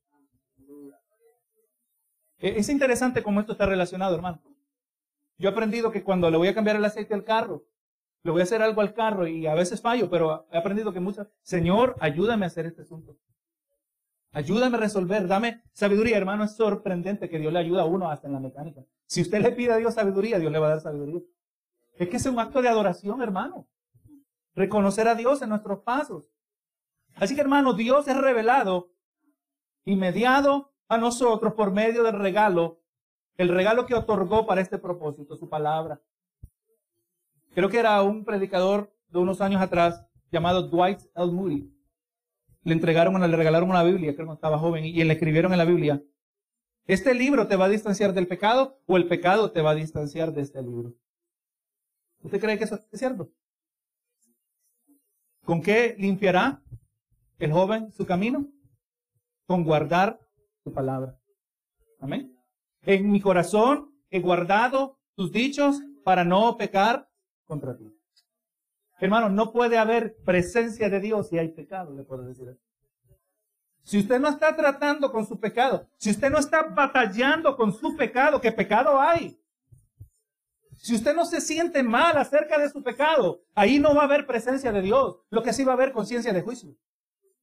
E-, 2.40 2.58
es 2.58 2.70
interesante 2.70 3.22
cómo 3.22 3.42
esto 3.42 3.52
está 3.52 3.66
relacionado, 3.66 4.16
hermano. 4.16 4.42
Yo 5.38 5.50
he 5.50 5.52
aprendido 5.52 5.92
que 5.92 6.04
cuando 6.04 6.32
le 6.32 6.38
voy 6.38 6.48
a 6.48 6.56
cambiar 6.56 6.78
el 6.78 6.86
aceite 6.86 7.14
al 7.14 7.26
carro, 7.26 7.66
le 8.24 8.32
voy 8.32 8.40
a 8.40 8.46
hacer 8.46 8.62
algo 8.62 8.82
al 8.82 8.94
carro 8.94 9.28
y 9.28 9.46
a 9.46 9.54
veces 9.54 9.82
fallo, 9.82 10.10
pero 10.10 10.48
he 10.52 10.58
aprendido 10.58 10.94
que 10.94 11.02
muchas, 11.02 11.28
Señor, 11.44 11.96
ayúdame 12.00 12.46
a 12.46 12.48
hacer 12.48 12.66
este 12.66 12.84
asunto. 12.84 13.18
Ayúdame 14.32 14.78
a 14.78 14.80
resolver, 14.80 15.28
dame 15.28 15.62
sabiduría, 15.74 16.18
hermano. 16.18 16.46
Es 16.46 16.56
sorprendente 16.56 17.30
que 17.30 17.40
Dios 17.40 17.54
le 17.54 17.60
ayuda 17.60 17.84
a 17.84 17.86
uno 17.86 18.10
hasta 18.10 18.28
en 18.28 18.34
la 18.34 18.40
mecánica. 18.40 18.82
Si 19.06 19.22
usted 19.22 19.42
le 19.42 19.52
pide 19.52 19.74
a 19.74 19.78
Dios 19.78 19.94
sabiduría, 19.94 20.40
Dios 20.40 20.52
le 20.52 20.60
va 20.60 20.68
a 20.68 20.70
dar 20.72 20.82
sabiduría. 20.82 21.22
Es 21.98 22.10
que 22.10 22.18
es 22.18 22.26
un 22.26 22.40
acto 22.40 22.62
de 22.62 22.68
adoración, 22.68 23.22
hermano. 23.22 23.68
Reconocer 24.56 25.08
a 25.08 25.16
Dios 25.16 25.42
en 25.42 25.50
nuestros 25.50 25.80
pasos. 25.80 26.26
Así 27.16 27.36
que, 27.36 27.42
hermano, 27.42 27.74
Dios 27.74 28.08
es 28.08 28.18
revelado 28.18 28.92
y 29.84 29.96
mediado 29.96 30.74
a 30.88 30.98
nosotros 30.98 31.54
por 31.54 31.72
medio 31.72 32.04
del 32.04 32.18
regalo, 32.18 32.82
el 33.38 33.50
regalo 33.50 33.86
que 33.86 33.96
otorgó 33.96 34.46
para 34.46 34.62
este 34.62 34.78
propósito, 34.78 35.36
su 35.36 35.50
palabra. 35.50 36.02
Creo 37.54 37.70
que 37.70 37.80
era 37.80 38.02
un 38.02 38.26
predicador 38.26 38.94
de 39.10 39.20
unos 39.20 39.42
años 39.42 39.62
atrás 39.62 40.06
llamado 40.32 40.64
Dwight 40.64 41.00
L. 41.16 41.32
Moody 41.32 41.76
le 42.66 42.74
entregaron, 42.74 43.20
le 43.22 43.38
regalaron 43.38 43.70
una 43.70 43.84
Biblia, 43.84 44.16
creo 44.16 44.28
que 44.28 44.34
estaba 44.34 44.58
joven, 44.58 44.86
y 44.86 45.04
le 45.04 45.14
escribieron 45.14 45.52
en 45.52 45.60
la 45.60 45.66
Biblia, 45.66 46.04
¿este 46.88 47.14
libro 47.14 47.48
te 47.48 47.56
va 47.56 47.66
a 47.66 47.70
distanciar 47.70 48.12
del 48.14 48.28
pecado 48.28 48.82
o 48.88 48.98
el 48.98 49.08
pecado 49.08 49.52
te 49.52 49.62
va 49.62 49.72
a 49.72 49.76
distanciar 49.76 50.34
de 50.34 50.42
este 50.42 50.62
libro? 50.64 50.94
¿Usted 52.22 52.42
cree 52.42 52.58
que 52.58 52.64
eso 52.64 52.80
es 52.92 53.00
cierto? 53.00 53.32
¿Con 55.46 55.62
qué 55.62 55.96
limpiará 56.00 56.62
el 57.38 57.52
joven 57.52 57.92
su 57.92 58.06
camino? 58.06 58.48
Con 59.46 59.64
guardar 59.64 60.20
su 60.64 60.74
palabra. 60.74 61.20
Amén. 62.00 62.36
En 62.82 63.12
mi 63.12 63.22
corazón 63.22 63.94
he 64.10 64.20
guardado 64.20 65.00
tus 65.16 65.32
dichos 65.32 65.80
para 66.04 66.24
no 66.24 66.58
pecar 66.58 67.08
contra 67.46 67.78
ti. 67.78 67.96
Hermano, 69.00 69.30
no 69.30 69.52
puede 69.52 69.78
haber 69.78 70.16
presencia 70.26 70.90
de 70.90 71.00
Dios 71.00 71.30
si 71.30 71.38
hay 71.38 71.50
pecado, 71.50 71.94
le 71.94 72.04
puedo 72.04 72.24
decir. 72.24 72.60
Si 73.84 74.00
usted 74.00 74.20
no 74.20 74.30
está 74.30 74.56
tratando 74.56 75.12
con 75.12 75.28
su 75.28 75.40
pecado, 75.40 75.88
si 75.98 76.10
usted 76.10 76.32
no 76.32 76.40
está 76.40 76.64
batallando 76.64 77.56
con 77.56 77.72
su 77.72 77.96
pecado, 77.96 78.42
¿qué 78.42 78.52
pecado 78.52 79.00
hay? 79.00 79.40
Si 80.78 80.96
usted 80.96 81.16
no 81.16 81.26
se 81.26 81.42
siente 81.42 81.84
mal 81.84 82.18
acerca 82.18 82.58
de 82.58 82.70
su 82.70 82.84
pecado, 82.84 83.42
ahí 83.56 83.80
no 83.80 83.96
va 83.96 84.02
a 84.02 84.06
haber 84.06 84.28
presencia 84.28 84.72
de 84.72 84.82
Dios. 84.82 85.18
Lo 85.30 85.44
que 85.44 85.54
sí 85.54 85.64
va 85.64 85.74
a 85.74 85.76
haber 85.76 85.92
conciencia 85.92 86.34
de 86.34 86.42
juicio. 86.42 86.76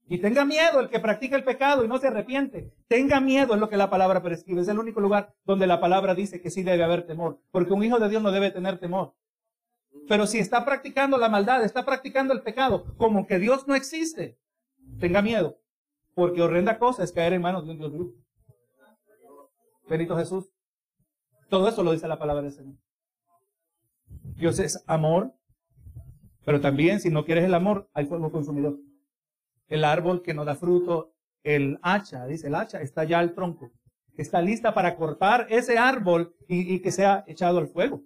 Y 0.09 0.19
tenga 0.19 0.45
miedo 0.45 0.81
el 0.81 0.91
que 0.91 1.01
practica 1.01 1.37
el 1.37 1.45
pecado 1.45 1.85
y 1.85 1.89
no 1.89 1.99
se 1.99 2.09
arrepiente. 2.09 2.75
Tenga 2.89 3.21
miedo 3.21 3.55
es 3.55 3.61
lo 3.61 3.69
que 3.69 3.77
la 3.77 3.89
palabra 3.89 4.23
prescribe. 4.23 4.61
Es 4.61 4.69
el 4.69 4.79
único 4.79 5.01
lugar 5.01 5.35
donde 5.45 5.67
la 5.67 5.81
palabra 5.81 6.15
dice 6.15 6.41
que 6.41 6.51
sí 6.51 6.63
debe 6.63 6.85
haber 6.85 7.07
temor. 7.07 7.41
Porque 7.51 7.73
un 7.73 7.83
hijo 7.83 7.99
de 7.99 8.09
Dios 8.09 8.23
no 8.23 8.31
debe 8.31 8.51
tener 8.51 8.79
temor. 8.79 9.15
Pero 10.09 10.27
si 10.27 10.39
está 10.39 10.65
practicando 10.65 11.17
la 11.19 11.29
maldad, 11.29 11.65
está 11.65 11.85
practicando 11.85 12.33
el 12.35 12.43
pecado, 12.43 12.97
como 12.97 13.27
que 13.27 13.39
Dios 13.39 13.67
no 13.69 13.75
existe, 13.75 14.39
tenga 14.99 15.23
miedo. 15.23 15.59
Porque 16.15 16.43
horrenda 16.43 16.79
cosa 16.79 17.05
es 17.05 17.13
caer 17.13 17.33
en 17.33 17.43
manos 17.43 17.65
de 17.65 17.73
un 17.73 17.79
Dios 17.79 17.93
vivo. 17.93 18.13
Benito 19.89 20.17
Jesús. 20.17 20.51
Todo 21.49 21.69
eso 21.69 21.83
lo 21.83 21.93
dice 21.93 22.09
la 22.09 22.19
palabra 22.19 22.43
del 22.43 22.53
Señor. 22.53 22.77
Dios 24.43 24.59
es 24.59 24.83
amor, 24.89 25.33
pero 26.45 26.61
también 26.61 26.99
si 26.99 27.11
no 27.11 27.25
quieres 27.25 27.45
el 27.45 27.55
amor, 27.55 27.89
hay 27.95 28.07
fuego 28.07 28.33
consumidor. 28.33 28.77
El 29.69 29.85
árbol 29.85 30.21
que 30.21 30.35
no 30.35 30.45
da 30.45 30.57
fruto, 30.57 31.15
el 31.45 31.79
hacha, 31.81 32.27
dice 32.27 32.49
el 32.49 32.57
hacha, 32.57 32.81
está 32.81 33.05
ya 33.05 33.21
al 33.21 33.35
tronco. 33.35 33.71
Está 34.17 34.43
lista 34.43 34.75
para 34.75 34.97
cortar 34.97 35.47
ese 35.49 35.79
árbol 35.79 36.35
y 36.49 36.81
que 36.81 36.91
sea 36.91 37.23
echado 37.29 37.59
al 37.59 37.69
fuego. 37.69 38.03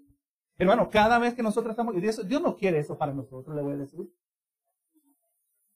Hermano, 0.59 0.91
cada 0.91 1.19
vez 1.19 1.33
que 1.33 1.43
nosotros 1.43 1.71
estamos, 1.71 1.97
y 1.97 2.01
Dios, 2.03 2.29
Dios 2.29 2.43
no 2.43 2.55
quiere 2.55 2.81
eso 2.81 2.99
para 2.99 3.15
nosotros, 3.15 3.57
le 3.57 3.63
voy 3.63 3.73
a 3.73 3.79
decir. 3.79 4.07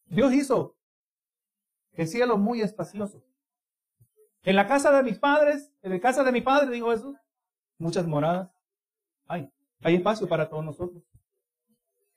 Dios 0.09 0.31
hizo 0.35 0.77
el 1.93 2.07
cielo 2.07 2.37
muy 2.37 2.61
espacioso. 2.61 3.25
En 4.43 4.57
la 4.57 4.67
casa 4.67 4.93
de 4.93 5.03
mis 5.05 5.19
padres, 5.19 5.73
en 5.81 5.93
la 5.93 6.01
casa 6.01 6.23
de 6.23 6.33
mi 6.33 6.43
padre, 6.43 6.71
digo 6.71 6.93
eso, 6.93 7.17
muchas 7.79 8.07
moradas. 8.07 8.51
Hay, 9.27 9.51
hay 9.83 9.97
espacio 9.97 10.29
para 10.29 10.49
todos 10.49 10.65
nosotros. 10.65 11.03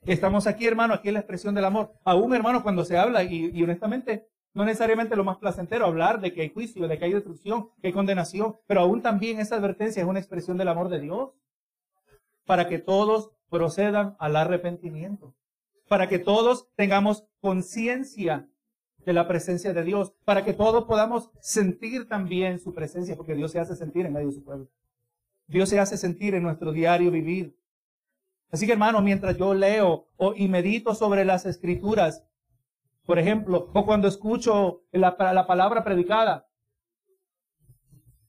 Estamos 0.05 0.47
aquí, 0.47 0.65
hermano, 0.65 0.93
aquí 0.93 1.07
es 1.07 1.13
la 1.13 1.19
expresión 1.19 1.55
del 1.55 1.65
amor. 1.65 1.93
Aún, 2.03 2.33
hermano, 2.33 2.61
cuando 2.61 2.83
se 2.83 2.97
habla, 2.97 3.23
y, 3.23 3.51
y 3.53 3.63
honestamente, 3.63 4.27
no 4.53 4.65
necesariamente 4.65 5.15
lo 5.15 5.23
más 5.23 5.37
placentero 5.37 5.85
hablar 5.85 6.21
de 6.21 6.33
que 6.33 6.41
hay 6.41 6.49
juicio, 6.49 6.87
de 6.87 6.97
que 6.97 7.05
hay 7.05 7.13
destrucción, 7.13 7.69
que 7.81 7.87
hay 7.87 7.93
condenación, 7.93 8.57
pero 8.67 8.81
aún 8.81 9.01
también 9.01 9.39
esa 9.39 9.55
advertencia 9.55 10.01
es 10.01 10.07
una 10.07 10.19
expresión 10.19 10.57
del 10.57 10.67
amor 10.67 10.89
de 10.89 10.99
Dios 10.99 11.31
para 12.45 12.67
que 12.67 12.79
todos 12.79 13.31
procedan 13.49 14.15
al 14.19 14.35
arrepentimiento, 14.35 15.33
para 15.87 16.07
que 16.07 16.19
todos 16.19 16.67
tengamos 16.75 17.25
conciencia 17.39 18.47
de 19.05 19.13
la 19.13 19.27
presencia 19.27 19.73
de 19.73 19.83
Dios, 19.83 20.13
para 20.23 20.43
que 20.43 20.53
todos 20.53 20.85
podamos 20.85 21.29
sentir 21.39 22.07
también 22.07 22.59
su 22.59 22.73
presencia, 22.73 23.15
porque 23.15 23.35
Dios 23.35 23.51
se 23.51 23.59
hace 23.59 23.75
sentir 23.75 24.05
en 24.05 24.13
medio 24.13 24.27
de 24.27 24.33
su 24.33 24.43
pueblo. 24.43 24.67
Dios 25.47 25.69
se 25.69 25.79
hace 25.79 25.97
sentir 25.97 26.35
en 26.35 26.43
nuestro 26.43 26.71
diario 26.71 27.11
vivir. 27.11 27.57
Así 28.51 28.65
que 28.65 28.73
hermano, 28.73 29.01
mientras 29.01 29.37
yo 29.37 29.53
leo 29.53 30.07
o, 30.15 30.33
y 30.35 30.47
medito 30.47 30.93
sobre 30.93 31.25
las 31.25 31.45
escrituras, 31.45 32.23
por 33.05 33.19
ejemplo, 33.19 33.71
o 33.73 33.85
cuando 33.85 34.07
escucho 34.07 34.83
la, 34.91 35.15
la 35.33 35.47
palabra 35.47 35.83
predicada, 35.83 36.47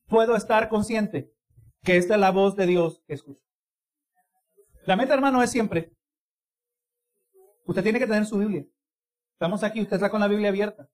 puedo 0.06 0.34
estar 0.34 0.68
consciente 0.68 1.32
que 1.82 1.96
esta 1.96 2.14
es 2.14 2.20
la 2.20 2.30
voz 2.30 2.56
de 2.56 2.66
Dios 2.66 3.02
que 3.06 3.14
escucho. 3.14 3.44
La 4.86 4.96
meta, 4.96 5.14
hermano, 5.14 5.42
es 5.42 5.50
siempre. 5.50 5.92
Usted 7.66 7.82
tiene 7.82 7.98
que 7.98 8.06
tener 8.06 8.26
su 8.26 8.38
Biblia. 8.38 8.66
Estamos 9.32 9.62
aquí, 9.62 9.80
usted 9.80 9.96
está 9.96 10.10
con 10.10 10.20
la 10.20 10.28
Biblia 10.28 10.48
abierta. 10.48 10.88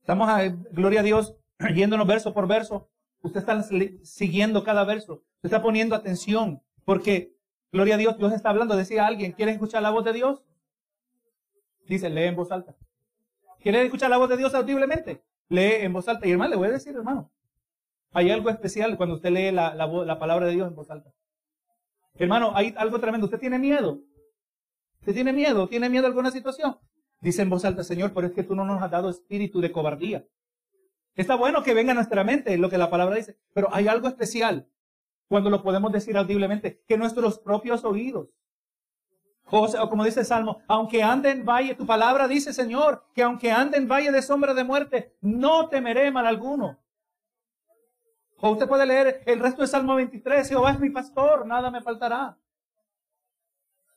Estamos, 0.00 0.28
a, 0.28 0.46
gloria 0.48 1.00
a 1.00 1.02
Dios, 1.02 1.36
yéndonos 1.74 2.06
verso 2.06 2.32
por 2.34 2.46
verso. 2.46 2.90
Usted 3.24 3.40
está 3.40 3.62
siguiendo 4.02 4.62
cada 4.64 4.84
verso. 4.84 5.24
Usted 5.36 5.46
está 5.46 5.62
poniendo 5.62 5.96
atención. 5.96 6.62
Porque, 6.84 7.34
gloria 7.72 7.94
a 7.94 7.98
Dios, 7.98 8.18
Dios 8.18 8.34
está 8.34 8.50
hablando. 8.50 8.76
Decía 8.76 9.06
alguien, 9.06 9.32
¿quiere 9.32 9.52
escuchar 9.52 9.82
la 9.82 9.90
voz 9.90 10.04
de 10.04 10.12
Dios? 10.12 10.44
Dice, 11.88 12.10
lee 12.10 12.24
en 12.24 12.36
voz 12.36 12.52
alta. 12.52 12.76
¿Quiere 13.60 13.82
escuchar 13.82 14.10
la 14.10 14.18
voz 14.18 14.28
de 14.28 14.36
Dios 14.36 14.54
audiblemente? 14.54 15.24
Lee 15.48 15.76
en 15.80 15.94
voz 15.94 16.06
alta. 16.06 16.26
Y 16.26 16.32
hermano, 16.32 16.50
le 16.50 16.56
voy 16.56 16.68
a 16.68 16.72
decir, 16.72 16.94
hermano, 16.94 17.32
hay 18.12 18.30
algo 18.30 18.50
especial 18.50 18.94
cuando 18.98 19.14
usted 19.14 19.30
lee 19.30 19.50
la, 19.50 19.74
la 19.74 20.18
palabra 20.18 20.44
de 20.44 20.52
Dios 20.52 20.68
en 20.68 20.74
voz 20.74 20.90
alta. 20.90 21.10
Hermano, 22.16 22.52
hay 22.54 22.74
algo 22.76 23.00
tremendo. 23.00 23.24
¿Usted 23.24 23.40
tiene 23.40 23.58
miedo? 23.58 24.02
¿Usted 25.00 25.14
tiene 25.14 25.32
miedo? 25.32 25.66
¿Tiene 25.66 25.88
miedo 25.88 26.04
a 26.04 26.08
alguna 26.08 26.30
situación? 26.30 26.76
Dice 27.22 27.40
en 27.40 27.48
voz 27.48 27.64
alta, 27.64 27.84
Señor, 27.84 28.12
pero 28.12 28.26
es 28.26 28.34
que 28.34 28.42
tú 28.42 28.54
no 28.54 28.66
nos 28.66 28.82
has 28.82 28.90
dado 28.90 29.08
espíritu 29.08 29.62
de 29.62 29.72
cobardía. 29.72 30.26
Está 31.14 31.36
bueno 31.36 31.62
que 31.62 31.74
venga 31.74 31.92
a 31.92 31.94
nuestra 31.94 32.24
mente 32.24 32.56
lo 32.58 32.68
que 32.68 32.78
la 32.78 32.90
palabra 32.90 33.16
dice, 33.16 33.38
pero 33.52 33.68
hay 33.72 33.86
algo 33.88 34.08
especial 34.08 34.68
cuando 35.28 35.50
lo 35.50 35.62
podemos 35.62 35.92
decir 35.92 36.16
audiblemente, 36.16 36.82
que 36.86 36.98
nuestros 36.98 37.38
propios 37.38 37.84
oídos. 37.84 38.28
O, 39.50 39.68
como 39.88 40.04
dice 40.04 40.20
el 40.20 40.26
Salmo, 40.26 40.62
aunque 40.68 41.02
ande 41.02 41.30
en 41.30 41.44
valle, 41.44 41.74
tu 41.74 41.86
palabra 41.86 42.28
dice, 42.28 42.52
Señor, 42.52 43.04
que 43.14 43.22
aunque 43.22 43.50
ande 43.50 43.78
en 43.78 43.88
valle 43.88 44.10
de 44.10 44.22
sombra 44.22 44.54
de 44.54 44.64
muerte, 44.64 45.16
no 45.20 45.68
temeré 45.68 46.10
mal 46.10 46.26
alguno. 46.26 46.78
O 48.40 48.50
usted 48.50 48.66
puede 48.66 48.86
leer 48.86 49.22
el 49.26 49.40
resto 49.40 49.62
del 49.62 49.68
Salmo 49.68 49.94
23, 49.94 50.48
Jehová 50.48 50.72
es 50.72 50.80
mi 50.80 50.90
pastor, 50.90 51.46
nada 51.46 51.70
me 51.70 51.82
faltará. 51.82 52.36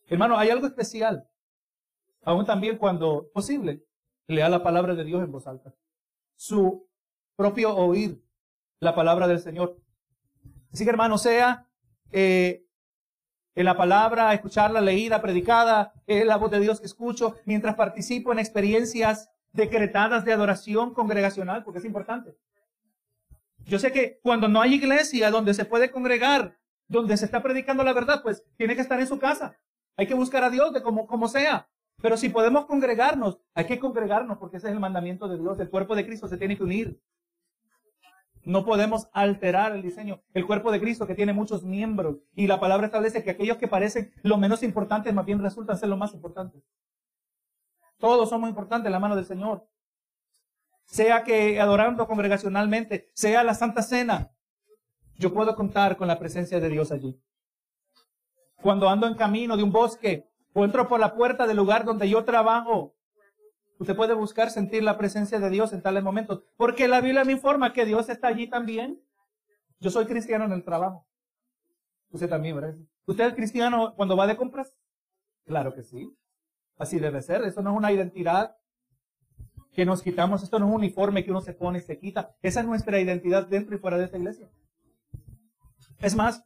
Hermano, 0.07 0.37
hay 0.37 0.49
algo 0.49 0.67
especial. 0.67 1.27
Aún 2.23 2.45
también 2.45 2.77
cuando 2.77 3.29
posible, 3.33 3.83
lea 4.27 4.49
la 4.49 4.63
palabra 4.63 4.95
de 4.95 5.03
Dios 5.03 5.23
en 5.23 5.31
voz 5.31 5.47
alta. 5.47 5.73
Su 6.35 6.86
propio 7.37 7.73
oír 7.73 8.21
la 8.81 8.93
palabra 8.93 9.27
del 9.27 9.39
Señor. 9.39 9.77
Así 10.73 10.83
que 10.83 10.89
hermano, 10.89 11.17
sea 11.17 11.65
en 12.11 13.65
la 13.65 13.77
palabra, 13.77 14.33
escucharla 14.33 14.81
leída, 14.81 15.21
predicada, 15.21 15.93
la 16.05 16.35
voz 16.35 16.51
de 16.51 16.59
Dios 16.59 16.81
que 16.81 16.87
escucho, 16.87 17.37
mientras 17.45 17.75
participo 17.75 18.33
en 18.33 18.39
experiencias 18.39 19.29
decretadas 19.53 20.25
de 20.25 20.33
adoración 20.33 20.93
congregacional, 20.93 21.63
porque 21.63 21.79
es 21.79 21.85
importante. 21.85 22.37
Yo 23.65 23.79
sé 23.79 23.91
que 23.91 24.19
cuando 24.21 24.47
no 24.47 24.61
hay 24.61 24.75
iglesia 24.75 25.31
donde 25.31 25.53
se 25.53 25.65
puede 25.65 25.91
congregar, 25.91 26.57
donde 26.87 27.17
se 27.17 27.25
está 27.25 27.41
predicando 27.41 27.83
la 27.83 27.93
verdad, 27.93 28.21
pues 28.21 28.45
tiene 28.57 28.75
que 28.75 28.81
estar 28.81 28.99
en 28.99 29.07
su 29.07 29.19
casa. 29.19 29.57
Hay 29.95 30.07
que 30.07 30.13
buscar 30.13 30.43
a 30.43 30.49
Dios 30.49 30.73
de 30.73 30.81
como, 30.81 31.07
como 31.07 31.27
sea. 31.27 31.67
Pero 32.01 32.15
si 32.15 32.29
podemos 32.29 32.65
congregarnos, 32.65 33.39
hay 33.55 33.65
que 33.65 33.79
congregarnos 33.79 34.37
porque 34.37 34.57
ese 34.57 34.67
es 34.67 34.73
el 34.73 34.79
mandamiento 34.79 35.27
de 35.27 35.37
Dios. 35.39 35.59
El 35.59 35.69
cuerpo 35.69 35.95
de 35.95 36.05
Cristo 36.05 36.27
se 36.27 36.37
tiene 36.37 36.55
que 36.55 36.63
unir. 36.63 37.01
No 38.47 38.65
podemos 38.65 39.09
alterar 39.13 39.73
el 39.73 39.81
diseño. 39.81 40.21
El 40.33 40.45
cuerpo 40.45 40.71
de 40.71 40.79
Cristo 40.79 41.05
que 41.05 41.15
tiene 41.15 41.33
muchos 41.33 41.63
miembros. 41.63 42.17
Y 42.33 42.47
la 42.47 42.59
palabra 42.59 42.87
establece 42.87 43.23
que 43.23 43.31
aquellos 43.31 43.57
que 43.57 43.67
parecen 43.67 44.11
lo 44.23 44.37
menos 44.37 44.63
importantes 44.63 45.13
más 45.13 45.25
bien 45.25 45.41
resultan 45.41 45.77
ser 45.77 45.89
lo 45.89 45.97
más 45.97 46.13
importantes. 46.13 46.63
Todos 47.97 48.29
somos 48.29 48.49
importantes 48.49 48.87
en 48.87 48.93
la 48.93 48.99
mano 48.99 49.15
del 49.15 49.25
Señor 49.25 49.67
sea 50.87 51.23
que 51.23 51.59
adorando 51.59 52.07
congregacionalmente, 52.07 53.11
sea 53.13 53.43
la 53.43 53.53
Santa 53.53 53.83
Cena, 53.83 54.31
yo 55.15 55.33
puedo 55.33 55.55
contar 55.55 55.97
con 55.97 56.07
la 56.07 56.17
presencia 56.17 56.59
de 56.59 56.69
Dios 56.69 56.91
allí. 56.91 57.21
Cuando 58.61 58.89
ando 58.89 59.05
en 59.07 59.15
camino 59.15 59.57
de 59.57 59.63
un 59.63 59.71
bosque 59.71 60.29
o 60.53 60.63
entro 60.63 60.87
por 60.87 60.99
la 60.99 61.13
puerta 61.13 61.45
del 61.45 61.57
lugar 61.57 61.85
donde 61.85 62.09
yo 62.09 62.23
trabajo. 62.23 62.95
Usted 63.79 63.95
puede 63.95 64.13
buscar 64.13 64.49
sentir 64.49 64.83
la 64.83 64.97
presencia 64.97 65.39
de 65.39 65.49
Dios 65.49 65.71
en 65.71 65.81
tales 65.81 66.03
momentos, 66.03 66.43
porque 66.55 66.87
la 66.87 67.01
Biblia 67.01 67.23
me 67.23 67.33
informa 67.33 67.73
que 67.73 67.85
Dios 67.85 68.09
está 68.09 68.27
allí 68.27 68.47
también. 68.47 68.99
Yo 69.79 69.91
soy 69.91 70.05
cristiano 70.05 70.45
en 70.45 70.51
el 70.51 70.63
trabajo. 70.63 71.05
Usted 72.09 72.29
también, 72.29 72.55
¿verdad? 72.55 72.75
¿Usted 73.05 73.27
es 73.27 73.33
cristiano 73.35 73.93
cuando 73.95 74.17
va 74.17 74.25
de 74.25 74.35
compras? 74.35 74.75
Claro 75.45 75.73
que 75.73 75.83
sí. 75.83 76.11
Así 76.77 76.99
debe 76.99 77.21
ser. 77.21 77.43
Eso 77.43 77.61
no 77.61 77.71
es 77.71 77.77
una 77.77 77.91
identidad 77.91 78.57
que 79.73 79.85
nos 79.85 80.01
quitamos. 80.01 80.41
Esto 80.41 80.57
no 80.57 80.65
es 80.65 80.69
un 80.69 80.77
uniforme 80.77 81.23
que 81.23 81.31
uno 81.31 81.41
se 81.41 81.53
pone 81.53 81.79
y 81.79 81.81
se 81.81 81.99
quita. 81.99 82.35
Esa 82.41 82.61
es 82.61 82.65
nuestra 82.65 82.99
identidad 82.99 83.47
dentro 83.47 83.75
y 83.75 83.79
fuera 83.79 83.97
de 83.97 84.05
esta 84.05 84.17
iglesia. 84.17 84.49
Es 85.99 86.15
más, 86.15 86.43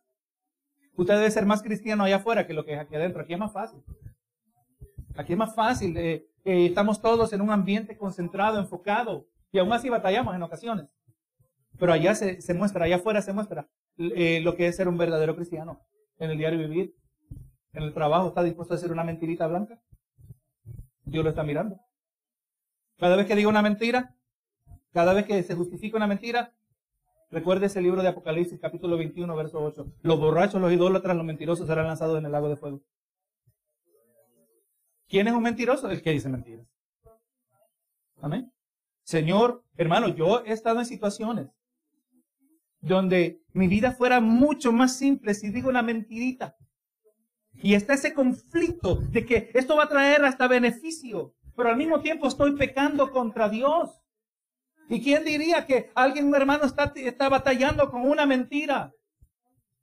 usted 0.96 1.15
debe 1.15 1.32
ser 1.32 1.46
más 1.46 1.63
cristiano 1.63 2.04
allá 2.04 2.17
afuera 2.17 2.46
que 2.46 2.54
lo 2.54 2.65
que 2.65 2.74
es 2.74 2.80
aquí 2.80 2.96
adentro. 2.96 3.22
Aquí 3.22 3.34
es 3.34 3.39
más 3.39 3.54
fácil. 3.54 3.82
Aquí 5.15 5.34
es 5.34 5.39
más 5.39 5.56
fácil. 5.56 5.96
Eh, 5.98 6.28
eh, 6.43 6.65
estamos 6.65 7.01
todos 7.01 7.34
en 7.34 7.41
un 7.41 7.51
ambiente 7.51 7.97
concentrado, 7.97 8.60
enfocado. 8.60 9.27
Y 9.51 9.60
aún 9.60 9.71
así 9.73 9.89
batallamos 9.89 10.36
en 10.36 10.43
ocasiones. 10.43 10.88
Pero 11.77 11.93
allá 11.93 12.15
se, 12.15 12.54
muestra, 12.54 12.86
allá 12.86 12.97
afuera 12.97 13.21
se 13.21 13.34
muestra 13.34 13.67
eh, 13.97 14.39
lo 14.43 14.56
que 14.56 14.67
es 14.67 14.75
ser 14.75 14.88
un 14.88 14.97
verdadero 14.97 15.36
cristiano. 15.36 15.82
En 16.19 16.30
el 16.30 16.38
diario 16.38 16.60
vivir, 16.60 16.95
en 17.73 17.84
el 17.84 17.93
trabajo, 17.93 18.27
está 18.27 18.43
dispuesto 18.43 18.73
a 18.73 18.77
hacer 18.77 18.91
una 18.91 19.04
mentirita 19.04 19.47
blanca. 19.47 19.82
Dios 21.04 21.23
lo 21.23 21.30
está 21.32 21.43
mirando. 21.43 21.80
Cada 22.97 23.15
vez 23.15 23.25
que 23.25 23.36
diga 23.36 23.49
una 23.49 23.62
mentira, 23.62 24.15
cada 24.93 25.13
vez 25.13 25.25
que 25.25 25.41
se 25.41 25.56
justifica 25.56 25.97
una 25.97 26.08
mentira, 26.08 26.54
recuerde 27.32 27.65
ese 27.65 27.82
libro 27.82 28.01
de 28.04 28.10
Apocalipsis, 28.10 28.60
capítulo 28.60 28.97
21, 28.97 29.36
verso 29.36 29.63
8. 29.63 29.86
Los 30.04 30.19
borrachos, 30.19 30.62
los 30.62 30.71
idólatras, 30.71 31.15
los 31.17 31.25
mentirosos 31.25 31.67
serán 31.67 31.88
lanzados 31.88 32.19
en 32.19 32.25
el 32.25 32.32
lago 32.32 32.49
de 32.49 32.58
fuego. 32.58 32.82
¿Quién 35.12 35.28
es 35.28 35.34
un 35.34 35.43
mentiroso? 35.43 35.89
El 35.89 36.02
que 36.02 36.12
dice 36.12 36.30
mentiras. 36.30 36.65
Amén. 38.21 38.50
Señor, 39.04 39.62
hermano, 39.76 40.08
yo 40.08 40.41
he 40.45 40.54
estado 40.54 40.80
en 40.80 40.86
situaciones 40.86 41.50
donde 42.80 43.41
mi 43.52 43.67
vida 43.67 43.91
fuera 43.91 44.21
mucho 44.21 44.71
más 44.71 44.95
simple 44.95 45.34
si 45.34 45.50
digo 45.50 45.67
una 45.67 45.82
mentirita. 45.82 46.56
Y 47.56 47.74
está 47.74 47.95
ese 47.95 48.13
conflicto 48.13 48.95
de 48.95 49.26
que 49.26 49.52
esto 49.54 49.76
va 49.76 49.84
a 49.84 49.89
traer 49.89 50.24
hasta 50.24 50.47
beneficio, 50.47 51.36
pero 51.58 51.67
al 51.67 51.76
mismo 51.76 52.00
tiempo 52.00 52.30
estoy 52.30 52.56
pecando 52.56 53.12
contra 53.12 53.50
Dios. 53.50 54.02
¿Y 54.88 55.04
quién 55.04 55.26
diría 55.26 55.65
que 55.65 55.91
alguien, 55.93 56.28
un 56.28 56.36
hermano, 56.36 56.63
está, 56.63 56.93
está 56.95 57.28
batallando 57.28 57.91
con 57.91 58.08
una 58.08 58.26
mentira? 58.26 58.93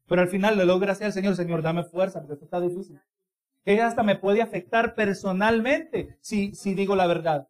Pero 0.06 0.22
al 0.22 0.28
final 0.28 0.56
le 0.56 0.64
logra 0.64 0.92
hacer 0.92 1.08
al 1.08 1.12
Señor, 1.12 1.36
Señor, 1.36 1.60
dame 1.60 1.84
fuerza, 1.84 2.20
porque 2.20 2.32
esto 2.32 2.46
está 2.46 2.60
difícil. 2.62 2.98
Ella 3.68 3.86
hasta 3.86 4.02
me 4.02 4.16
puede 4.16 4.40
afectar 4.40 4.94
personalmente 4.94 6.16
si, 6.20 6.54
si 6.54 6.74
digo 6.74 6.96
la 6.96 7.06
verdad. 7.06 7.48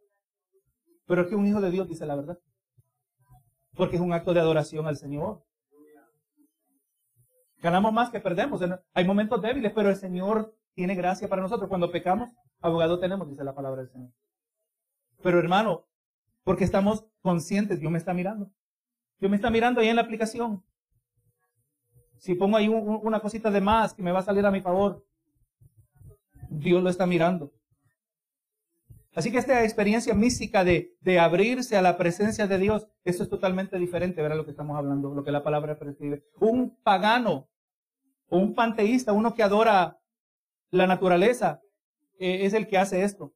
Pero 1.07 1.23
es 1.23 1.29
que 1.29 1.37
un 1.37 1.47
hijo 1.47 1.61
de 1.61 1.71
Dios 1.71 1.89
dice 1.89 2.07
la 2.07 2.17
verdad 2.17 2.39
porque 3.79 3.95
es 3.95 4.03
un 4.03 4.13
acto 4.13 4.35
de 4.35 4.41
adoración 4.41 4.87
al 4.89 4.97
Señor. 4.97 5.41
Ganamos 7.63 7.93
más 7.93 8.11
que 8.11 8.19
perdemos. 8.19 8.61
Hay 8.93 9.07
momentos 9.07 9.41
débiles, 9.41 9.73
pero 9.73 9.89
el 9.89 9.97
Señor 9.97 10.53
tiene 10.75 10.97
gracia 10.97 11.29
para 11.29 11.43
nosotros. 11.43 11.69
Cuando 11.69 11.93
pecamos, 11.93 12.31
abogado 12.61 12.99
tenemos, 12.99 13.29
dice 13.29 13.45
la 13.45 13.55
palabra 13.55 13.83
del 13.83 13.91
Señor. 13.91 14.11
Pero 15.23 15.39
hermano, 15.39 15.87
porque 16.43 16.65
estamos 16.65 17.07
conscientes, 17.23 17.79
Dios 17.79 17.93
me 17.93 17.99
está 17.99 18.13
mirando. 18.13 18.51
Dios 19.21 19.31
me 19.31 19.37
está 19.37 19.49
mirando 19.49 19.81
ahí 19.81 19.89
en 19.89 19.97
la 19.97 20.03
aplicación. 20.03 20.65
Si 22.19 22.35
pongo 22.35 22.57
ahí 22.57 22.69
una 22.69 23.21
cosita 23.21 23.49
de 23.49 23.61
más 23.61 23.95
que 23.95 24.03
me 24.03 24.11
va 24.11 24.19
a 24.19 24.25
salir 24.25 24.45
a 24.45 24.51
mi 24.51 24.61
favor, 24.61 25.05
Dios 26.49 26.83
lo 26.83 26.91
está 26.91 27.07
mirando. 27.07 27.53
Así 29.15 29.33
que 29.33 29.39
esta 29.39 29.65
experiencia 29.65 30.15
mística 30.15 30.65
de, 30.65 30.97
abrirse 31.21 31.77
a 31.77 31.83
la 31.83 31.97
presencia 31.97 32.47
de 32.47 32.59
Dios, 32.59 32.87
eso 33.05 33.23
es 33.23 33.29
totalmente 33.29 33.79
diferente, 33.79 34.23
¿verdad? 34.23 34.37
Lo 34.37 34.45
que 34.45 34.53
estamos 34.53 34.77
hablando, 34.77 35.15
lo 35.15 35.25
que 35.25 35.33
la 35.33 35.43
palabra 35.43 35.79
prescribe. 35.79 36.25
Un 36.39 36.77
pagano 36.83 37.49
un 38.31 38.55
panteísta, 38.55 39.13
uno 39.13 39.35
que 39.35 39.43
adora 39.43 39.99
la 40.71 40.87
naturaleza, 40.87 41.63
eh, 42.19 42.45
es 42.45 42.55
el 42.55 42.67
que 42.67 42.79
hace 42.79 43.03
esto. 43.03 43.35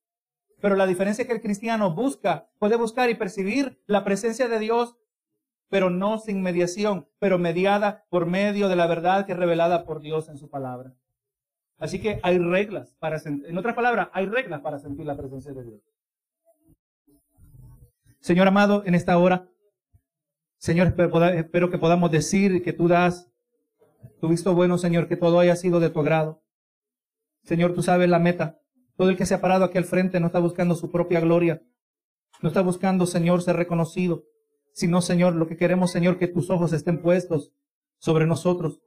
Pero 0.61 0.77
la 0.77 0.87
diferencia 0.87 1.22
es 1.22 1.29
que 1.29 1.35
el 1.35 1.40
cristiano 1.40 1.94
busca, 1.94 2.48
puede 2.59 2.77
buscar 2.77 3.11
y 3.11 3.14
percibir 3.14 3.81
la 3.87 4.05
presencia 4.05 4.48
de 4.48 4.59
Dios, 4.59 4.96
pero 5.68 5.90
no 5.90 6.18
sin 6.18 6.42
mediación, 6.42 7.09
pero 7.18 7.38
mediada 7.38 8.05
por 8.11 8.27
medio 8.27 8.68
de 8.68 8.77
la 8.77 8.87
verdad 8.87 9.27
que 9.27 9.33
es 9.33 9.38
revelada 9.38 9.85
por 9.85 10.01
Dios 10.01 10.29
en 10.29 10.37
su 10.37 10.51
palabra. 10.51 10.94
Así 11.83 12.01
que 12.01 12.21
hay 12.23 12.38
reglas 12.38 12.95
para 13.01 13.18
sentir, 13.18 13.51
en 13.51 13.59
otras 13.59 13.75
palabras, 13.75 14.09
hay 14.12 14.27
reglas 14.27 14.61
para 14.61 14.79
sentir 14.79 15.05
la 15.05 15.16
presencia 15.16 15.53
de 15.53 15.64
Dios. 15.64 15.81
Señor 18.21 18.47
amado, 18.47 18.85
en 18.87 18.95
esta 18.95 19.18
hora, 19.18 19.51
Señor, 20.59 20.95
espero 21.35 21.71
que 21.71 21.79
podamos 21.79 22.12
decir 22.12 22.62
que 22.62 22.73
tú 22.73 22.87
das 22.87 23.29
tu 24.21 24.29
visto 24.29 24.55
bueno, 24.55 24.79
Señor, 24.79 25.09
que 25.09 25.16
todo 25.16 25.40
haya 25.40 25.57
sido 25.57 25.81
de 25.81 25.90
tu 25.90 25.99
agrado. 25.99 26.45
Señor, 27.42 27.75
tú 27.75 27.83
sabes 27.83 28.09
la 28.09 28.21
meta. 28.21 28.61
Todo 28.97 29.11
el 29.11 29.16
que 29.16 29.27
se 29.27 29.35
ha 29.35 29.40
parado 29.40 29.64
aquí 29.64 29.77
al 29.77 29.85
frente 29.85 30.21
no 30.21 30.27
está 30.27 30.38
buscando 30.38 30.77
su 30.77 30.88
propia 30.88 31.18
gloria. 31.18 31.64
No 32.42 32.51
está 32.51 32.61
buscando, 32.61 33.07
Señor, 33.07 33.42
ser 33.42 33.57
reconocido. 33.57 34.23
Sino, 34.73 35.03
Señor, 35.03 35.35
lo 35.35 35.49
que 35.49 35.57
queremos, 35.57 35.90
Señor, 35.90 36.16
que 36.16 36.29
tus 36.29 36.49
ojos 36.49 36.73
estén 36.73 37.03
puestos 37.03 37.51
sobre 37.99 38.25
nosotros. 38.25 38.81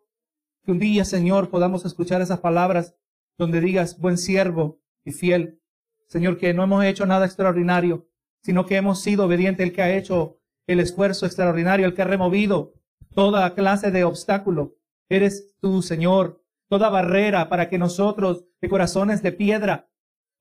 Que 0.65 0.71
un 0.71 0.79
día, 0.79 1.05
Señor, 1.05 1.51
podamos 1.51 1.85
escuchar 1.85 2.23
esas 2.23 2.39
palabras 2.39 2.95
donde 3.37 3.61
digas, 3.61 3.99
buen 3.99 4.17
siervo 4.17 4.79
y 5.03 5.11
fiel. 5.11 5.61
Señor, 6.07 6.39
que 6.39 6.55
no 6.55 6.63
hemos 6.63 6.83
hecho 6.83 7.05
nada 7.05 7.27
extraordinario, 7.27 8.07
sino 8.41 8.65
que 8.65 8.75
hemos 8.75 8.99
sido 8.99 9.25
obediente 9.25 9.61
el 9.61 9.71
que 9.71 9.83
ha 9.83 9.95
hecho 9.95 10.39
el 10.65 10.79
esfuerzo 10.79 11.27
extraordinario, 11.27 11.85
el 11.85 11.93
que 11.93 12.01
ha 12.01 12.05
removido 12.05 12.73
toda 13.13 13.53
clase 13.53 13.91
de 13.91 14.05
obstáculo. 14.05 14.75
Eres 15.07 15.55
tú, 15.61 15.83
Señor, 15.83 16.41
toda 16.67 16.89
barrera 16.89 17.47
para 17.47 17.69
que 17.69 17.77
nosotros, 17.77 18.45
de 18.59 18.67
corazones 18.67 19.21
de 19.21 19.33
piedra, 19.33 19.87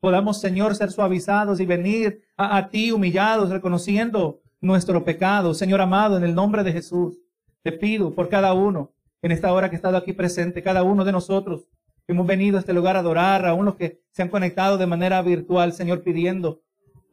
podamos, 0.01 0.41
Señor, 0.41 0.75
ser 0.75 0.91
suavizados 0.91 1.61
y 1.61 1.67
venir 1.67 2.23
a, 2.39 2.57
a 2.57 2.71
ti 2.71 2.93
humillados, 2.93 3.51
reconociendo 3.51 4.41
nuestro 4.63 5.05
pecado. 5.05 5.53
Señor 5.53 5.83
amado, 5.83 6.17
en 6.17 6.25
el 6.25 6.35
nombre 6.35 6.65
de 6.65 6.73
Jesús, 6.73 7.21
te 7.63 7.73
pido 7.73 8.15
por 8.15 8.31
cada 8.31 8.55
uno 8.55 8.94
en 9.25 9.33
esta 9.33 9.55
hora 9.55 9.71
que 9.71 9.77
he 9.77 9.79
estado 9.79 9.97
aquí 9.97 10.13
presente, 10.13 10.63
cada 10.63 10.83
uno 10.83 11.03
de 11.03 11.11
nosotros. 11.11 11.67
Hemos 12.07 12.27
venido 12.27 12.59
a 12.59 12.61
este 12.61 12.75
lugar 12.75 12.97
a 12.97 12.99
adorar, 12.99 13.47
a 13.47 13.55
unos 13.55 13.75
que 13.75 14.03
se 14.11 14.21
han 14.21 14.29
conectado 14.29 14.77
de 14.77 14.87
manera 14.87 15.23
virtual, 15.23 15.73
Señor, 15.73 16.03
pidiendo, 16.03 16.61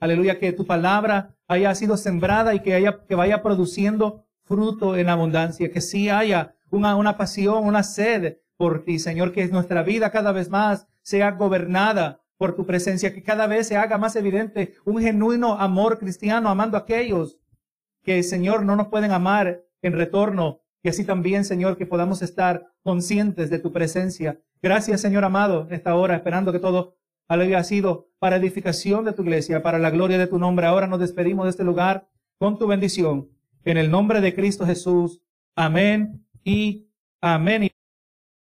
aleluya, 0.02 0.38
que 0.38 0.52
tu 0.52 0.65
palabra 0.65 1.38
haya 1.47 1.74
sido 1.74 1.95
sembrada 1.95 2.54
y 2.54 2.60
que, 2.60 2.74
haya, 2.74 3.06
que 3.08 3.15
vaya 3.15 3.41
produciendo 3.41 4.26
fruto 4.43 4.97
en 4.97 5.08
abundancia, 5.08 5.71
que 5.71 5.80
sí 5.80 6.10
haya 6.10 6.54
una, 6.69 6.97
una 6.97 7.15
pasión, 7.15 7.65
una 7.65 7.82
sed 7.82 8.39
por 8.58 8.84
ti, 8.84 9.00
Señor, 9.00 9.32
que 9.32 9.47
nuestra 9.47 9.82
vida 9.82 10.12
cada 10.12 10.34
vez 10.34 10.50
más 10.50 10.89
sea 11.04 11.32
gobernada 11.32 12.19
por 12.36 12.58
tu 12.58 12.65
presencia, 12.65 13.13
que 13.13 13.24
cada 13.24 13.47
vez 13.47 13.69
se 13.69 13.78
haga 13.78 13.97
más 13.97 14.17
evidente 14.17 14.74
un 14.84 15.00
genuino 15.00 15.54
amor 15.54 15.97
cristiano, 15.97 16.50
amando 16.50 16.76
a 16.76 16.82
aquellos 16.82 17.38
que, 18.04 18.21
Señor, 18.21 18.65
no 18.65 18.76
nos 18.76 18.89
pueden 18.89 19.12
amar 19.12 19.62
en 19.82 19.93
retorno 19.93 20.61
y 20.84 20.89
así 20.89 21.06
también, 21.06 21.46
Señor, 21.46 21.78
que 21.78 21.86
podamos 21.86 22.22
estar 22.22 22.72
conscientes 22.84 23.50
de 23.50 23.60
tu 23.60 23.72
presencia. 23.72 24.39
Gracias, 24.62 25.02
Señor 25.02 25.24
amado, 25.24 25.67
en 25.67 25.74
esta 25.74 25.96
hora, 25.96 26.15
esperando 26.15 26.52
que 26.52 26.60
todo 26.60 26.96
haya 27.28 27.63
sido 27.63 28.10
para 28.20 28.36
edificación 28.36 29.06
de 29.06 29.13
tu 29.13 29.24
iglesia, 29.24 29.63
para 29.63 29.80
la 29.80 29.89
gloria 29.89 30.17
de 30.17 30.28
tu 30.28 30.38
nombre. 30.38 30.65
Ahora 30.65 30.88
nos 30.88 31.00
despedimos 31.00 31.46
de 31.46 31.52
este 31.52 31.63
lugar 31.63 32.08
con 32.38 32.58
tu 32.58 32.67
bendición. 32.67 33.30
En 33.63 33.78
el 33.78 33.89
nombre 33.91 34.22
de 34.22 34.34
Cristo 34.34 34.65
Jesús. 34.65 35.22
Amén 35.56 36.26
y 36.44 36.88
amén. 37.22 37.81